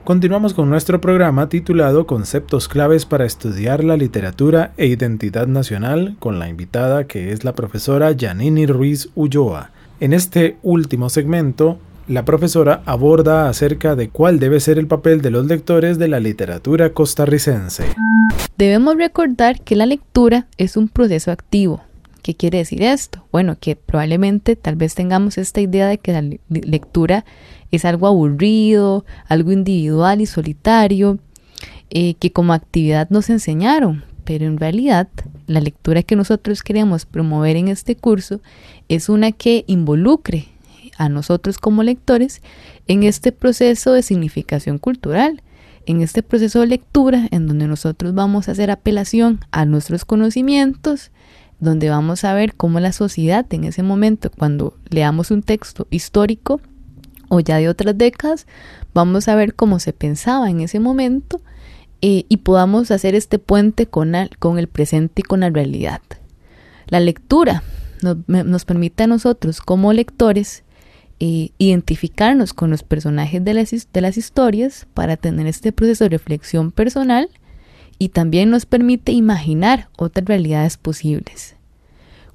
Continuamos 0.06 0.54
con 0.54 0.70
nuestro 0.70 1.00
programa 1.00 1.48
titulado 1.48 2.06
Conceptos 2.06 2.68
claves 2.68 3.04
para 3.04 3.24
estudiar 3.24 3.82
la 3.82 3.96
literatura 3.96 4.70
e 4.76 4.86
identidad 4.86 5.48
nacional 5.48 6.14
con 6.20 6.38
la 6.38 6.48
invitada 6.48 7.08
que 7.08 7.32
es 7.32 7.42
la 7.42 7.56
profesora 7.56 8.14
Janini 8.16 8.66
Ruiz 8.66 9.08
Ulloa. 9.16 9.72
En 9.98 10.12
este 10.12 10.58
último 10.62 11.10
segmento, 11.10 11.80
la 12.06 12.24
profesora 12.24 12.82
aborda 12.86 13.48
acerca 13.48 13.96
de 13.96 14.08
cuál 14.08 14.38
debe 14.38 14.60
ser 14.60 14.78
el 14.78 14.86
papel 14.86 15.22
de 15.22 15.32
los 15.32 15.46
lectores 15.46 15.98
de 15.98 16.06
la 16.06 16.20
literatura 16.20 16.90
costarricense. 16.90 17.86
Debemos 18.56 18.96
recordar 18.96 19.60
que 19.60 19.74
la 19.74 19.86
lectura 19.86 20.46
es 20.56 20.76
un 20.76 20.88
proceso 20.88 21.32
activo. 21.32 21.82
¿Qué 22.26 22.34
quiere 22.34 22.58
decir 22.58 22.82
esto? 22.82 23.24
Bueno, 23.30 23.56
que 23.56 23.76
probablemente 23.76 24.56
tal 24.56 24.74
vez 24.74 24.96
tengamos 24.96 25.38
esta 25.38 25.60
idea 25.60 25.86
de 25.86 25.98
que 25.98 26.10
la 26.10 26.22
lectura 26.48 27.24
es 27.70 27.84
algo 27.84 28.08
aburrido, 28.08 29.04
algo 29.28 29.52
individual 29.52 30.20
y 30.20 30.26
solitario, 30.26 31.20
eh, 31.88 32.14
que 32.14 32.32
como 32.32 32.52
actividad 32.52 33.08
nos 33.10 33.30
enseñaron, 33.30 34.02
pero 34.24 34.44
en 34.44 34.58
realidad 34.58 35.06
la 35.46 35.60
lectura 35.60 36.02
que 36.02 36.16
nosotros 36.16 36.64
queremos 36.64 37.06
promover 37.06 37.54
en 37.54 37.68
este 37.68 37.94
curso 37.94 38.40
es 38.88 39.08
una 39.08 39.30
que 39.30 39.62
involucre 39.68 40.48
a 40.98 41.08
nosotros 41.08 41.58
como 41.58 41.84
lectores 41.84 42.42
en 42.88 43.04
este 43.04 43.30
proceso 43.30 43.92
de 43.92 44.02
significación 44.02 44.78
cultural, 44.78 45.42
en 45.86 46.00
este 46.00 46.24
proceso 46.24 46.58
de 46.58 46.66
lectura 46.66 47.28
en 47.30 47.46
donde 47.46 47.68
nosotros 47.68 48.14
vamos 48.14 48.48
a 48.48 48.50
hacer 48.50 48.72
apelación 48.72 49.38
a 49.52 49.64
nuestros 49.64 50.04
conocimientos, 50.04 51.12
donde 51.60 51.88
vamos 51.88 52.24
a 52.24 52.34
ver 52.34 52.54
cómo 52.54 52.80
la 52.80 52.92
sociedad 52.92 53.46
en 53.50 53.64
ese 53.64 53.82
momento, 53.82 54.30
cuando 54.30 54.76
leamos 54.90 55.30
un 55.30 55.42
texto 55.42 55.86
histórico 55.90 56.60
o 57.28 57.40
ya 57.40 57.58
de 57.58 57.68
otras 57.68 57.96
décadas, 57.96 58.46
vamos 58.94 59.28
a 59.28 59.34
ver 59.34 59.54
cómo 59.54 59.78
se 59.78 59.92
pensaba 59.92 60.50
en 60.50 60.60
ese 60.60 60.80
momento 60.80 61.40
eh, 62.02 62.24
y 62.28 62.38
podamos 62.38 62.90
hacer 62.90 63.14
este 63.14 63.38
puente 63.38 63.86
con, 63.86 64.12
con 64.38 64.58
el 64.58 64.68
presente 64.68 65.20
y 65.20 65.22
con 65.22 65.40
la 65.40 65.50
realidad. 65.50 66.02
La 66.88 67.00
lectura 67.00 67.62
nos, 68.26 68.64
permite 68.64 69.04
a 69.04 69.06
nosotros 69.06 69.60
como 69.60 69.92
lectores 69.92 70.62
identificarnos 71.18 72.52
con 72.52 72.68
los 72.68 72.82
personajes 72.82 73.42
de 73.42 73.54
las 73.54 74.18
historias 74.18 74.86
para 74.92 75.16
tener 75.16 75.46
este 75.46 75.72
proceso 75.72 76.04
de 76.04 76.10
reflexión 76.10 76.72
personal 76.72 77.30
y 77.98 78.10
también 78.10 78.50
nos 78.50 78.66
permite 78.66 79.12
imaginar 79.12 79.88
otras 79.96 80.26
realidades 80.26 80.76
posibles. 80.76 81.56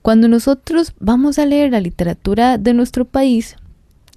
Cuando 0.01 0.27
nosotros 0.27 0.93
vamos 0.99 1.37
a 1.37 1.45
leer 1.45 1.71
la 1.71 1.79
literatura 1.79 2.57
de 2.57 2.73
nuestro 2.73 3.05
país, 3.05 3.55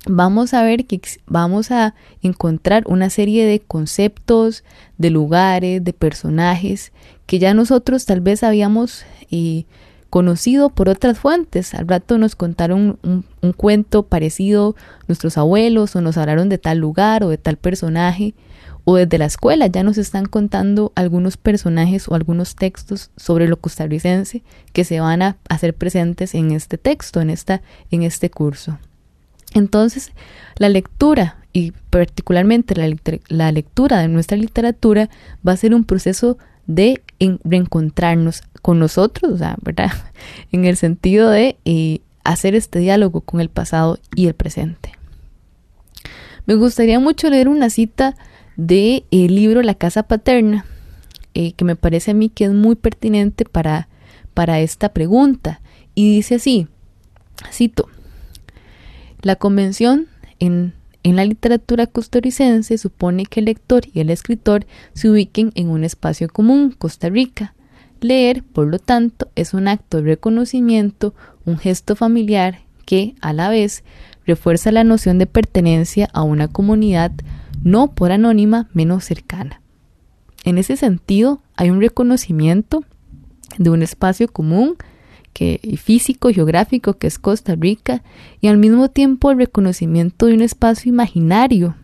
vamos 0.07 0.54
a 0.54 0.62
ver 0.62 0.87
que 0.87 1.00
vamos 1.26 1.70
a 1.70 1.94
encontrar 2.22 2.85
una 2.87 3.11
serie 3.11 3.46
de 3.46 3.61
conceptos, 3.61 4.64
de 4.98 5.11
lugares, 5.11 5.85
de 5.85 5.92
personajes 5.92 6.92
que 7.26 7.38
ya 7.38 7.54
nosotros 7.54 8.04
tal 8.04 8.20
vez 8.20 8.42
habíamos 8.42 9.04
eh, 9.30 9.64
conocido 10.11 10.70
por 10.70 10.88
otras 10.88 11.18
fuentes. 11.18 11.74
Al 11.74 11.88
rato 11.88 12.18
nos 12.18 12.37
contaron 12.37 12.98
un, 13.02 13.52
cuento 13.52 14.04
parecido 14.04 14.76
nuestros 15.09 15.37
abuelos 15.38 15.96
o 15.96 16.00
nos 16.00 16.16
hablaron 16.16 16.48
de 16.48 16.59
tal 16.59 16.78
lugar 16.78 17.24
o 17.24 17.28
de 17.28 17.38
tal 17.38 17.57
personaje 17.57 18.35
o 18.84 18.96
desde 18.96 19.18
la 19.18 19.26
escuela 19.26 19.66
ya 19.66 19.82
nos 19.82 19.98
están 19.98 20.26
contando 20.26 20.92
algunos 20.94 21.36
personajes 21.36 22.08
o 22.08 22.14
algunos 22.14 22.54
textos 22.54 23.10
sobre 23.16 23.48
lo 23.48 23.58
costarricense 23.58 24.42
que 24.72 24.84
se 24.84 25.00
van 25.00 25.22
a 25.22 25.36
hacer 25.48 25.74
presentes 25.74 26.34
en 26.34 26.52
este 26.52 26.78
texto, 26.78 27.20
en, 27.20 27.30
esta, 27.30 27.62
en 27.90 28.02
este 28.02 28.30
curso. 28.30 28.78
Entonces, 29.54 30.12
la 30.56 30.68
lectura 30.68 31.38
y 31.52 31.72
particularmente 31.90 32.74
la, 33.28 33.52
lectura 33.52 34.00
de 34.00 34.08
nuestra 34.08 34.36
literatura 34.36 35.08
va 35.46 35.52
a 35.52 35.56
ser 35.56 35.74
un 35.74 35.84
proceso 35.84 36.36
de 36.66 37.00
reencontrarnos 37.44 38.42
con 38.60 38.78
nosotros, 38.78 39.40
¿verdad? 39.62 39.92
En 40.52 40.64
el 40.64 40.76
sentido 40.76 41.30
de 41.30 41.56
eh, 41.64 42.00
hacer 42.24 42.54
este 42.54 42.80
diálogo 42.80 43.20
con 43.20 43.40
el 43.40 43.48
pasado 43.48 43.98
y 44.16 44.26
el 44.26 44.34
presente. 44.34 44.92
Me 46.46 46.56
gustaría 46.56 46.98
mucho 46.98 47.30
leer 47.30 47.48
una 47.48 47.70
cita 47.70 48.16
del 48.56 49.04
de, 49.10 49.28
libro 49.28 49.62
La 49.62 49.74
Casa 49.74 50.04
Paterna, 50.04 50.64
eh, 51.34 51.52
que 51.52 51.64
me 51.64 51.76
parece 51.76 52.12
a 52.12 52.14
mí 52.14 52.28
que 52.28 52.44
es 52.44 52.52
muy 52.52 52.76
pertinente 52.76 53.44
para, 53.44 53.88
para 54.34 54.60
esta 54.60 54.90
pregunta. 54.90 55.60
Y 55.94 56.16
dice 56.16 56.36
así, 56.36 56.68
cito, 57.52 57.88
la 59.22 59.36
convención 59.36 60.06
en 60.38 60.74
en 61.04 61.16
la 61.16 61.26
literatura 61.26 61.86
costarricense 61.86 62.78
supone 62.78 63.26
que 63.26 63.40
el 63.40 63.46
lector 63.46 63.84
y 63.92 64.00
el 64.00 64.08
escritor 64.08 64.66
se 64.94 65.10
ubiquen 65.10 65.52
en 65.54 65.68
un 65.68 65.84
espacio 65.84 66.28
común, 66.28 66.74
Costa 66.76 67.10
Rica. 67.10 67.54
Leer, 68.00 68.42
por 68.42 68.66
lo 68.68 68.78
tanto, 68.78 69.30
es 69.34 69.52
un 69.52 69.68
acto 69.68 69.98
de 69.98 70.04
reconocimiento, 70.04 71.14
un 71.44 71.58
gesto 71.58 71.94
familiar 71.94 72.60
que, 72.86 73.14
a 73.20 73.34
la 73.34 73.50
vez, 73.50 73.84
refuerza 74.26 74.72
la 74.72 74.84
noción 74.84 75.18
de 75.18 75.26
pertenencia 75.26 76.08
a 76.12 76.22
una 76.22 76.48
comunidad 76.48 77.12
no 77.62 77.94
por 77.94 78.12
anónima 78.12 78.68
menos 78.72 79.04
cercana. 79.04 79.60
En 80.44 80.58
ese 80.58 80.76
sentido, 80.76 81.40
hay 81.56 81.70
un 81.70 81.80
reconocimiento 81.80 82.84
de 83.58 83.70
un 83.70 83.82
espacio 83.82 84.28
común 84.28 84.76
que, 85.32 85.78
físico 85.82 86.30
geográfico 86.30 86.94
que 86.94 87.06
es 87.06 87.18
Costa 87.18 87.54
Rica 87.54 88.02
y 88.40 88.48
al 88.48 88.58
mismo 88.58 88.88
tiempo 88.88 89.30
el 89.30 89.38
reconocimiento 89.38 90.26
de 90.26 90.34
un 90.34 90.42
espacio 90.42 90.90
imaginario 90.90 91.74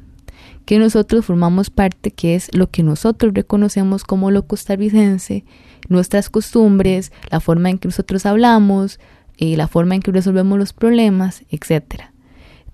que 0.65 0.79
nosotros 0.79 1.25
formamos 1.25 1.71
parte, 1.71 2.11
que 2.11 2.35
es 2.35 2.55
lo 2.55 2.71
que 2.71 2.83
nosotros 2.83 3.35
reconocemos 3.35 4.05
como 4.05 4.31
lo 4.31 4.47
costarricense, 4.47 5.45
nuestras 5.89 6.31
costumbres, 6.31 7.13
la 7.31 7.41
forma 7.41 7.71
en 7.71 7.79
que 7.79 7.89
nosotros 7.89 8.25
hablamos, 8.25 9.01
eh, 9.39 9.57
la 9.57 9.67
forma 9.67 9.95
en 9.97 10.03
que 10.03 10.13
resolvemos 10.13 10.59
los 10.59 10.73
problemas, 10.73 11.43
etc. 11.51 12.10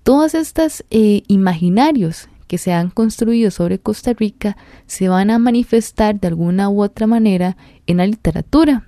Todos 0.07 0.35
estos 0.35 0.85
eh, 0.89 1.23
imaginarios 1.27 2.29
que 2.47 2.57
se 2.57 2.71
han 2.71 2.91
construido 2.91 3.51
sobre 3.51 3.77
Costa 3.77 4.13
Rica 4.13 4.55
se 4.85 5.09
van 5.09 5.29
a 5.29 5.37
manifestar 5.37 6.17
de 6.17 6.29
alguna 6.29 6.69
u 6.69 6.81
otra 6.81 7.07
manera 7.07 7.57
en 7.87 7.97
la 7.97 8.07
literatura. 8.07 8.87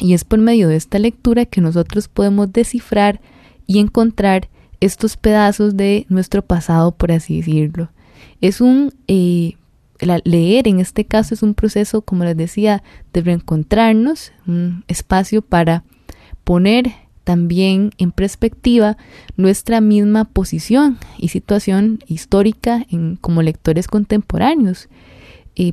Y 0.00 0.14
es 0.14 0.24
por 0.24 0.38
medio 0.38 0.68
de 0.68 0.76
esta 0.76 0.98
lectura 0.98 1.44
que 1.44 1.60
nosotros 1.60 2.08
podemos 2.08 2.54
descifrar 2.54 3.20
y 3.66 3.80
encontrar 3.80 4.48
estos 4.80 5.18
pedazos 5.18 5.76
de 5.76 6.06
nuestro 6.08 6.40
pasado, 6.40 6.92
por 6.92 7.12
así 7.12 7.36
decirlo. 7.36 7.90
Es 8.40 8.62
un 8.62 8.94
eh, 9.08 9.58
leer 10.24 10.68
en 10.68 10.80
este 10.80 11.04
caso 11.04 11.34
es 11.34 11.42
un 11.42 11.52
proceso, 11.52 12.00
como 12.00 12.24
les 12.24 12.34
decía, 12.34 12.82
de 13.12 13.20
reencontrarnos, 13.20 14.32
un 14.46 14.84
espacio 14.88 15.42
para 15.42 15.84
poner 16.44 16.94
también 17.26 17.90
en 17.98 18.12
perspectiva 18.12 18.96
nuestra 19.36 19.80
misma 19.80 20.24
posición 20.24 20.96
y 21.18 21.28
situación 21.28 21.98
histórica 22.06 22.86
como 23.20 23.42
lectores 23.42 23.88
contemporáneos 23.88 24.88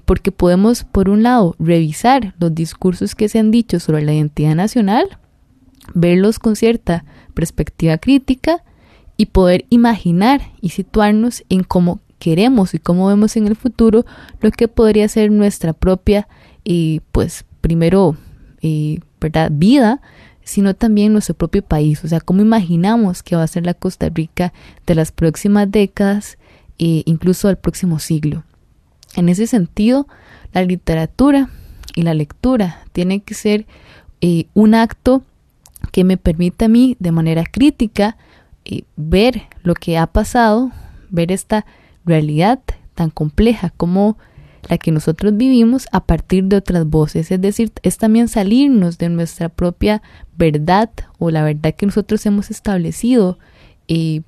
porque 0.06 0.32
podemos, 0.32 0.84
por 0.84 1.10
un 1.10 1.24
lado, 1.24 1.56
revisar 1.60 2.34
los 2.40 2.56
discursos 2.56 3.16
que 3.16 3.28
se 3.28 3.40
han 3.40 3.52
dicho 3.52 3.80
sobre 3.80 4.02
la 4.02 4.14
identidad 4.14 4.56
nacional, 4.56 5.06
verlos 5.94 6.40
con 6.40 6.56
cierta 6.56 7.04
perspectiva 7.34 7.98
crítica 7.98 8.64
y 9.18 9.28
poder 9.28 9.66
imaginar 9.70 10.42
y 10.62 10.70
situarnos 10.70 11.44
en 11.50 11.64
cómo 11.64 12.00
queremos 12.18 12.74
y 12.74 12.80
cómo 12.80 13.08
vemos 13.08 13.36
en 13.36 13.48
el 13.48 13.58
futuro 13.58 14.06
lo 14.40 14.52
que 14.52 14.70
podría 14.70 15.08
ser 15.10 15.32
nuestra 15.32 15.74
propia, 15.74 16.28
y 16.64 17.02
pues 17.12 17.46
primero, 17.60 18.16
¿verdad? 19.20 19.52
vida, 19.52 20.02
sino 20.44 20.74
también 20.74 21.14
nuestro 21.14 21.36
propio 21.36 21.62
país, 21.62 22.04
o 22.04 22.08
sea, 22.08 22.20
cómo 22.20 22.42
imaginamos 22.42 23.24
que 23.24 23.36
va 23.36 23.44
a 23.44 23.48
ser 23.48 23.66
la 23.66 23.74
Costa 23.74 24.10
Rica 24.10 24.54
de 24.86 24.96
las 24.96 25.12
próximas 25.12 25.70
décadas 25.70 26.38
e 26.80 27.04
incluso 27.06 27.48
del 27.48 27.58
próximo 27.58 28.00
siglo. 28.00 28.44
En 29.16 29.30
ese 29.30 29.48
sentido, 29.48 30.08
la 30.54 30.64
literatura 30.64 31.50
y 31.96 32.02
la 32.02 32.14
lectura 32.14 32.84
tienen 32.92 33.22
que 33.22 33.34
ser 33.34 33.66
eh, 34.22 34.48
un 34.54 34.74
acto 34.76 35.24
que 35.92 36.04
me 36.04 36.18
permita 36.18 36.66
a 36.66 36.70
mí 36.70 36.96
de 37.00 37.12
manera 37.12 37.44
crítica 37.44 38.18
eh, 38.66 38.84
ver 38.96 39.44
lo 39.64 39.76
que 39.76 39.98
ha 39.98 40.08
pasado, 40.08 40.72
ver 41.10 41.32
esta 41.32 41.66
realidad 42.06 42.60
tan 42.96 43.10
compleja 43.10 43.72
como 43.76 44.18
la 44.70 44.78
que 44.78 44.92
nosotros 44.92 45.36
vivimos 45.36 45.88
a 45.92 46.04
partir 46.04 46.46
de 46.46 46.58
otras 46.58 46.88
voces. 46.88 47.32
Es 47.32 47.42
decir, 47.42 47.72
es 47.82 47.98
también 47.98 48.28
salirnos 48.28 48.98
de 48.98 49.10
nuestra 49.10 49.50
propia 49.50 50.02
verdad 50.38 50.90
o 51.20 51.32
la 51.32 51.44
verdad 51.44 51.76
que 51.76 51.86
nosotros 51.86 52.26
hemos 52.26 52.50
establecido 52.52 53.38
eh, 53.88 54.22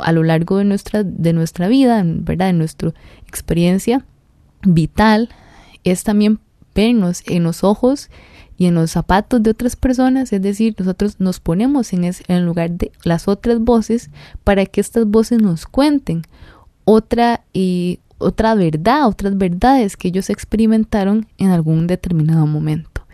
a 0.00 0.12
lo 0.12 0.22
largo 0.22 0.58
de 0.58 0.64
nuestra, 0.64 1.02
de 1.02 1.32
nuestra 1.32 1.68
vida, 1.68 2.02
¿verdad? 2.04 2.46
de 2.46 2.52
nuestra 2.52 2.92
experiencia 3.26 4.04
vital 4.62 5.28
es 5.84 6.04
también 6.04 6.40
vernos 6.74 7.22
en 7.26 7.44
los 7.44 7.64
ojos 7.64 8.10
y 8.56 8.66
en 8.66 8.74
los 8.74 8.90
zapatos 8.90 9.42
de 9.42 9.50
otras 9.50 9.76
personas, 9.76 10.32
es 10.32 10.42
decir, 10.42 10.74
nosotros 10.78 11.20
nos 11.20 11.38
ponemos 11.38 11.92
en, 11.92 12.04
en 12.04 12.44
lugar 12.44 12.72
de 12.72 12.90
las 13.04 13.28
otras 13.28 13.60
voces 13.60 14.10
para 14.42 14.66
que 14.66 14.80
estas 14.80 15.06
voces 15.06 15.40
nos 15.40 15.66
cuenten 15.66 16.22
otra 16.84 17.44
y 17.52 18.00
otra 18.18 18.54
verdad, 18.54 19.06
otras 19.06 19.36
verdades 19.38 19.96
que 19.96 20.08
ellos 20.08 20.30
experimentaron 20.30 21.26
en 21.38 21.50
algún 21.50 21.86
determinado 21.86 22.46
momento. 22.46 23.06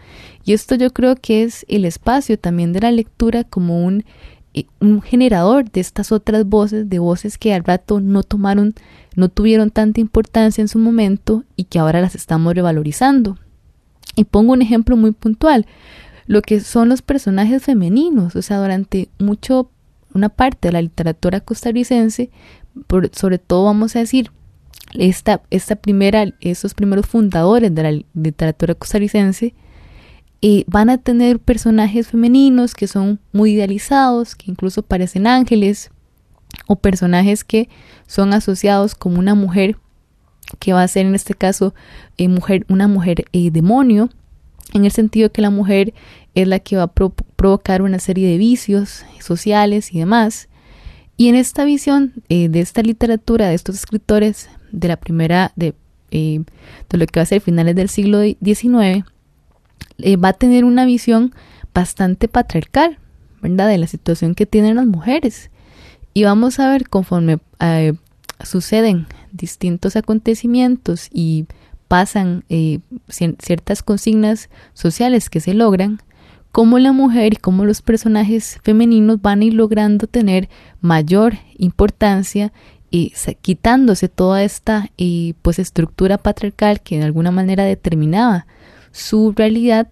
Y 0.44 0.52
esto 0.52 0.74
yo 0.74 0.90
creo 0.92 1.16
que 1.16 1.42
es 1.42 1.64
el 1.68 1.84
espacio 1.84 2.38
también 2.38 2.72
de 2.72 2.80
la 2.80 2.92
lectura 2.92 3.44
como 3.44 3.84
un, 3.84 4.04
eh, 4.52 4.66
un 4.80 5.00
generador 5.00 5.70
de 5.70 5.80
estas 5.80 6.12
otras 6.12 6.46
voces, 6.46 6.88
de 6.88 6.98
voces 6.98 7.38
que 7.38 7.54
al 7.54 7.64
rato 7.64 8.00
no 8.00 8.22
tomaron, 8.22 8.74
no 9.16 9.28
tuvieron 9.28 9.70
tanta 9.70 10.00
importancia 10.00 10.60
en 10.60 10.68
su 10.68 10.78
momento 10.78 11.44
y 11.56 11.64
que 11.64 11.78
ahora 11.78 12.00
las 12.00 12.14
estamos 12.14 12.54
revalorizando. 12.54 13.38
Y 14.16 14.24
pongo 14.24 14.52
un 14.52 14.62
ejemplo 14.62 14.96
muy 14.96 15.12
puntual, 15.12 15.66
lo 16.26 16.42
que 16.42 16.60
son 16.60 16.88
los 16.88 17.02
personajes 17.02 17.62
femeninos, 17.62 18.36
o 18.36 18.42
sea, 18.42 18.58
durante 18.58 19.08
mucho, 19.18 19.70
una 20.14 20.28
parte 20.28 20.68
de 20.68 20.72
la 20.72 20.82
literatura 20.82 21.40
costarricense, 21.40 22.30
sobre 23.12 23.38
todo 23.38 23.64
vamos 23.64 23.96
a 23.96 24.00
decir, 24.00 24.30
esta, 24.94 25.42
esta 25.50 25.76
primera, 25.76 26.26
esos 26.40 26.74
primeros 26.74 27.06
fundadores 27.06 27.74
de 27.74 27.82
la 27.82 28.04
literatura 28.14 28.74
costarricense, 28.74 29.54
eh, 30.40 30.64
van 30.66 30.90
a 30.90 30.98
tener 30.98 31.38
personajes 31.38 32.08
femeninos 32.08 32.74
que 32.74 32.86
son 32.86 33.18
muy 33.32 33.52
idealizados, 33.52 34.34
que 34.34 34.50
incluso 34.50 34.82
parecen 34.82 35.26
ángeles, 35.26 35.90
o 36.66 36.76
personajes 36.76 37.42
que 37.42 37.68
son 38.06 38.32
asociados 38.32 38.94
como 38.94 39.18
una 39.18 39.34
mujer 39.34 39.76
que 40.60 40.72
va 40.72 40.82
a 40.82 40.88
ser 40.88 41.06
en 41.06 41.16
este 41.16 41.34
caso 41.34 41.74
eh, 42.16 42.28
mujer, 42.28 42.64
una 42.68 42.86
mujer 42.86 43.24
eh, 43.32 43.50
demonio, 43.50 44.10
en 44.72 44.84
el 44.84 44.92
sentido 44.92 45.32
que 45.32 45.42
la 45.42 45.50
mujer 45.50 45.94
es 46.34 46.46
la 46.46 46.60
que 46.60 46.76
va 46.76 46.84
a 46.84 46.92
provocar 46.92 47.82
una 47.82 47.98
serie 47.98 48.28
de 48.28 48.38
vicios 48.38 49.04
sociales 49.20 49.92
y 49.92 49.98
demás. 49.98 50.48
Y 51.16 51.28
en 51.28 51.36
esta 51.36 51.64
visión 51.64 52.12
de 52.28 52.60
esta 52.60 52.82
literatura, 52.82 53.48
de 53.48 53.54
estos 53.54 53.76
escritores 53.76 54.48
de 54.74 54.88
la 54.88 54.96
primera, 54.96 55.52
de, 55.56 55.74
de 56.10 56.44
lo 56.98 57.06
que 57.06 57.20
va 57.20 57.22
a 57.22 57.26
ser 57.26 57.40
finales 57.40 57.74
del 57.76 57.88
siglo 57.88 58.20
XIX, 58.22 59.04
va 60.22 60.28
a 60.28 60.32
tener 60.32 60.64
una 60.64 60.84
visión 60.84 61.34
bastante 61.72 62.28
patriarcal, 62.28 62.98
¿verdad? 63.42 63.68
De 63.68 63.78
la 63.78 63.86
situación 63.86 64.34
que 64.34 64.46
tienen 64.46 64.76
las 64.76 64.86
mujeres. 64.86 65.50
Y 66.12 66.24
vamos 66.24 66.60
a 66.60 66.70
ver 66.70 66.88
conforme 66.88 67.38
suceden 68.42 69.06
distintos 69.32 69.96
acontecimientos 69.96 71.08
y 71.12 71.46
pasan 71.88 72.44
eh, 72.48 72.80
ciertas 73.08 73.82
consignas 73.82 74.48
sociales 74.72 75.30
que 75.30 75.40
se 75.40 75.54
logran, 75.54 76.00
cómo 76.52 76.78
la 76.78 76.92
mujer 76.92 77.34
y 77.34 77.36
cómo 77.36 77.64
los 77.64 77.82
personajes 77.82 78.60
femeninos 78.62 79.20
van 79.20 79.40
a 79.40 79.44
ir 79.44 79.54
logrando 79.54 80.06
tener 80.06 80.48
mayor 80.80 81.34
importancia 81.58 82.52
y 82.94 83.12
quitándose 83.40 84.08
toda 84.08 84.44
esta 84.44 84.88
eh, 84.98 85.34
pues 85.42 85.58
estructura 85.58 86.16
patriarcal 86.16 86.80
que 86.80 86.98
de 86.98 87.04
alguna 87.04 87.32
manera 87.32 87.64
determinaba 87.64 88.46
su 88.92 89.32
realidad 89.36 89.88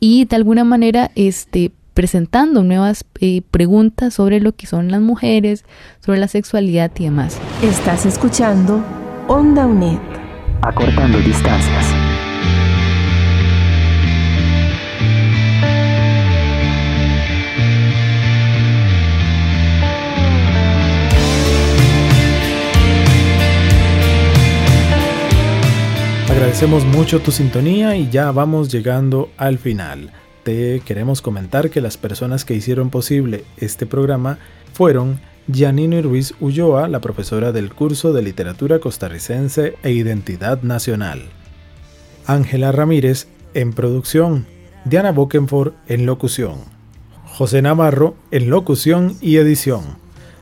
y 0.00 0.26
de 0.26 0.36
alguna 0.36 0.64
manera 0.64 1.10
este 1.14 1.72
presentando 1.94 2.62
nuevas 2.62 3.06
eh, 3.20 3.40
preguntas 3.50 4.12
sobre 4.12 4.40
lo 4.40 4.52
que 4.54 4.66
son 4.66 4.90
las 4.90 5.00
mujeres, 5.00 5.64
sobre 6.00 6.18
la 6.18 6.28
sexualidad 6.28 6.90
y 6.98 7.04
demás. 7.04 7.38
Estás 7.62 8.04
escuchando 8.04 8.84
Onda 9.26 9.64
UNED. 9.64 9.98
Acortando 10.60 11.18
distancias. 11.20 11.93
Agradecemos 26.54 26.84
mucho 26.96 27.20
tu 27.20 27.32
sintonía 27.32 27.96
y 27.96 28.08
ya 28.10 28.30
vamos 28.30 28.70
llegando 28.70 29.28
al 29.38 29.58
final 29.58 30.12
te 30.44 30.80
queremos 30.86 31.20
comentar 31.20 31.68
que 31.68 31.80
las 31.80 31.96
personas 31.96 32.44
que 32.44 32.54
hicieron 32.54 32.90
posible 32.90 33.44
este 33.56 33.86
programa 33.86 34.38
fueron 34.72 35.18
Janine 35.52 36.00
Ruiz 36.00 36.32
Ulloa, 36.38 36.86
la 36.86 37.00
profesora 37.00 37.50
del 37.50 37.74
curso 37.74 38.12
de 38.12 38.22
Literatura 38.22 38.78
Costarricense 38.78 39.74
e 39.82 39.90
Identidad 39.90 40.62
Nacional. 40.62 41.22
Ángela 42.24 42.70
Ramírez 42.70 43.26
en 43.54 43.72
producción, 43.72 44.46
Diana 44.84 45.10
Bokenford 45.10 45.72
en 45.88 46.06
locución, 46.06 46.60
José 47.24 47.62
Navarro 47.62 48.14
en 48.30 48.48
locución 48.48 49.16
y 49.20 49.38
edición. 49.38 49.98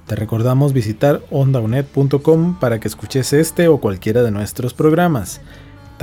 Te 0.06 0.14
recordamos 0.14 0.74
visitar 0.74 1.22
ondaunet.com 1.30 2.58
para 2.60 2.80
que 2.80 2.88
escuches 2.88 3.32
este 3.32 3.68
o 3.68 3.78
cualquiera 3.78 4.22
de 4.22 4.30
nuestros 4.30 4.74
programas. 4.74 5.40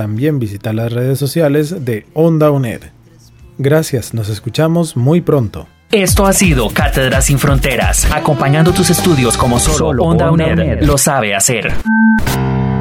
También 0.00 0.38
visita 0.38 0.72
las 0.72 0.90
redes 0.90 1.18
sociales 1.18 1.84
de 1.84 2.06
Onda 2.14 2.48
Gracias, 3.58 4.14
nos 4.14 4.30
escuchamos 4.30 4.96
muy 4.96 5.20
pronto. 5.20 5.68
Esto 5.90 6.24
ha 6.24 6.32
sido 6.32 6.70
Cátedras 6.70 7.26
sin 7.26 7.38
Fronteras, 7.38 8.10
acompañando 8.10 8.72
tus 8.72 8.88
estudios 8.88 9.36
como 9.36 9.60
solo, 9.60 10.02
Onda, 10.02 10.30
UNED, 10.30 10.84
lo 10.84 10.96
sabe 10.96 11.34
hacer. 11.34 11.74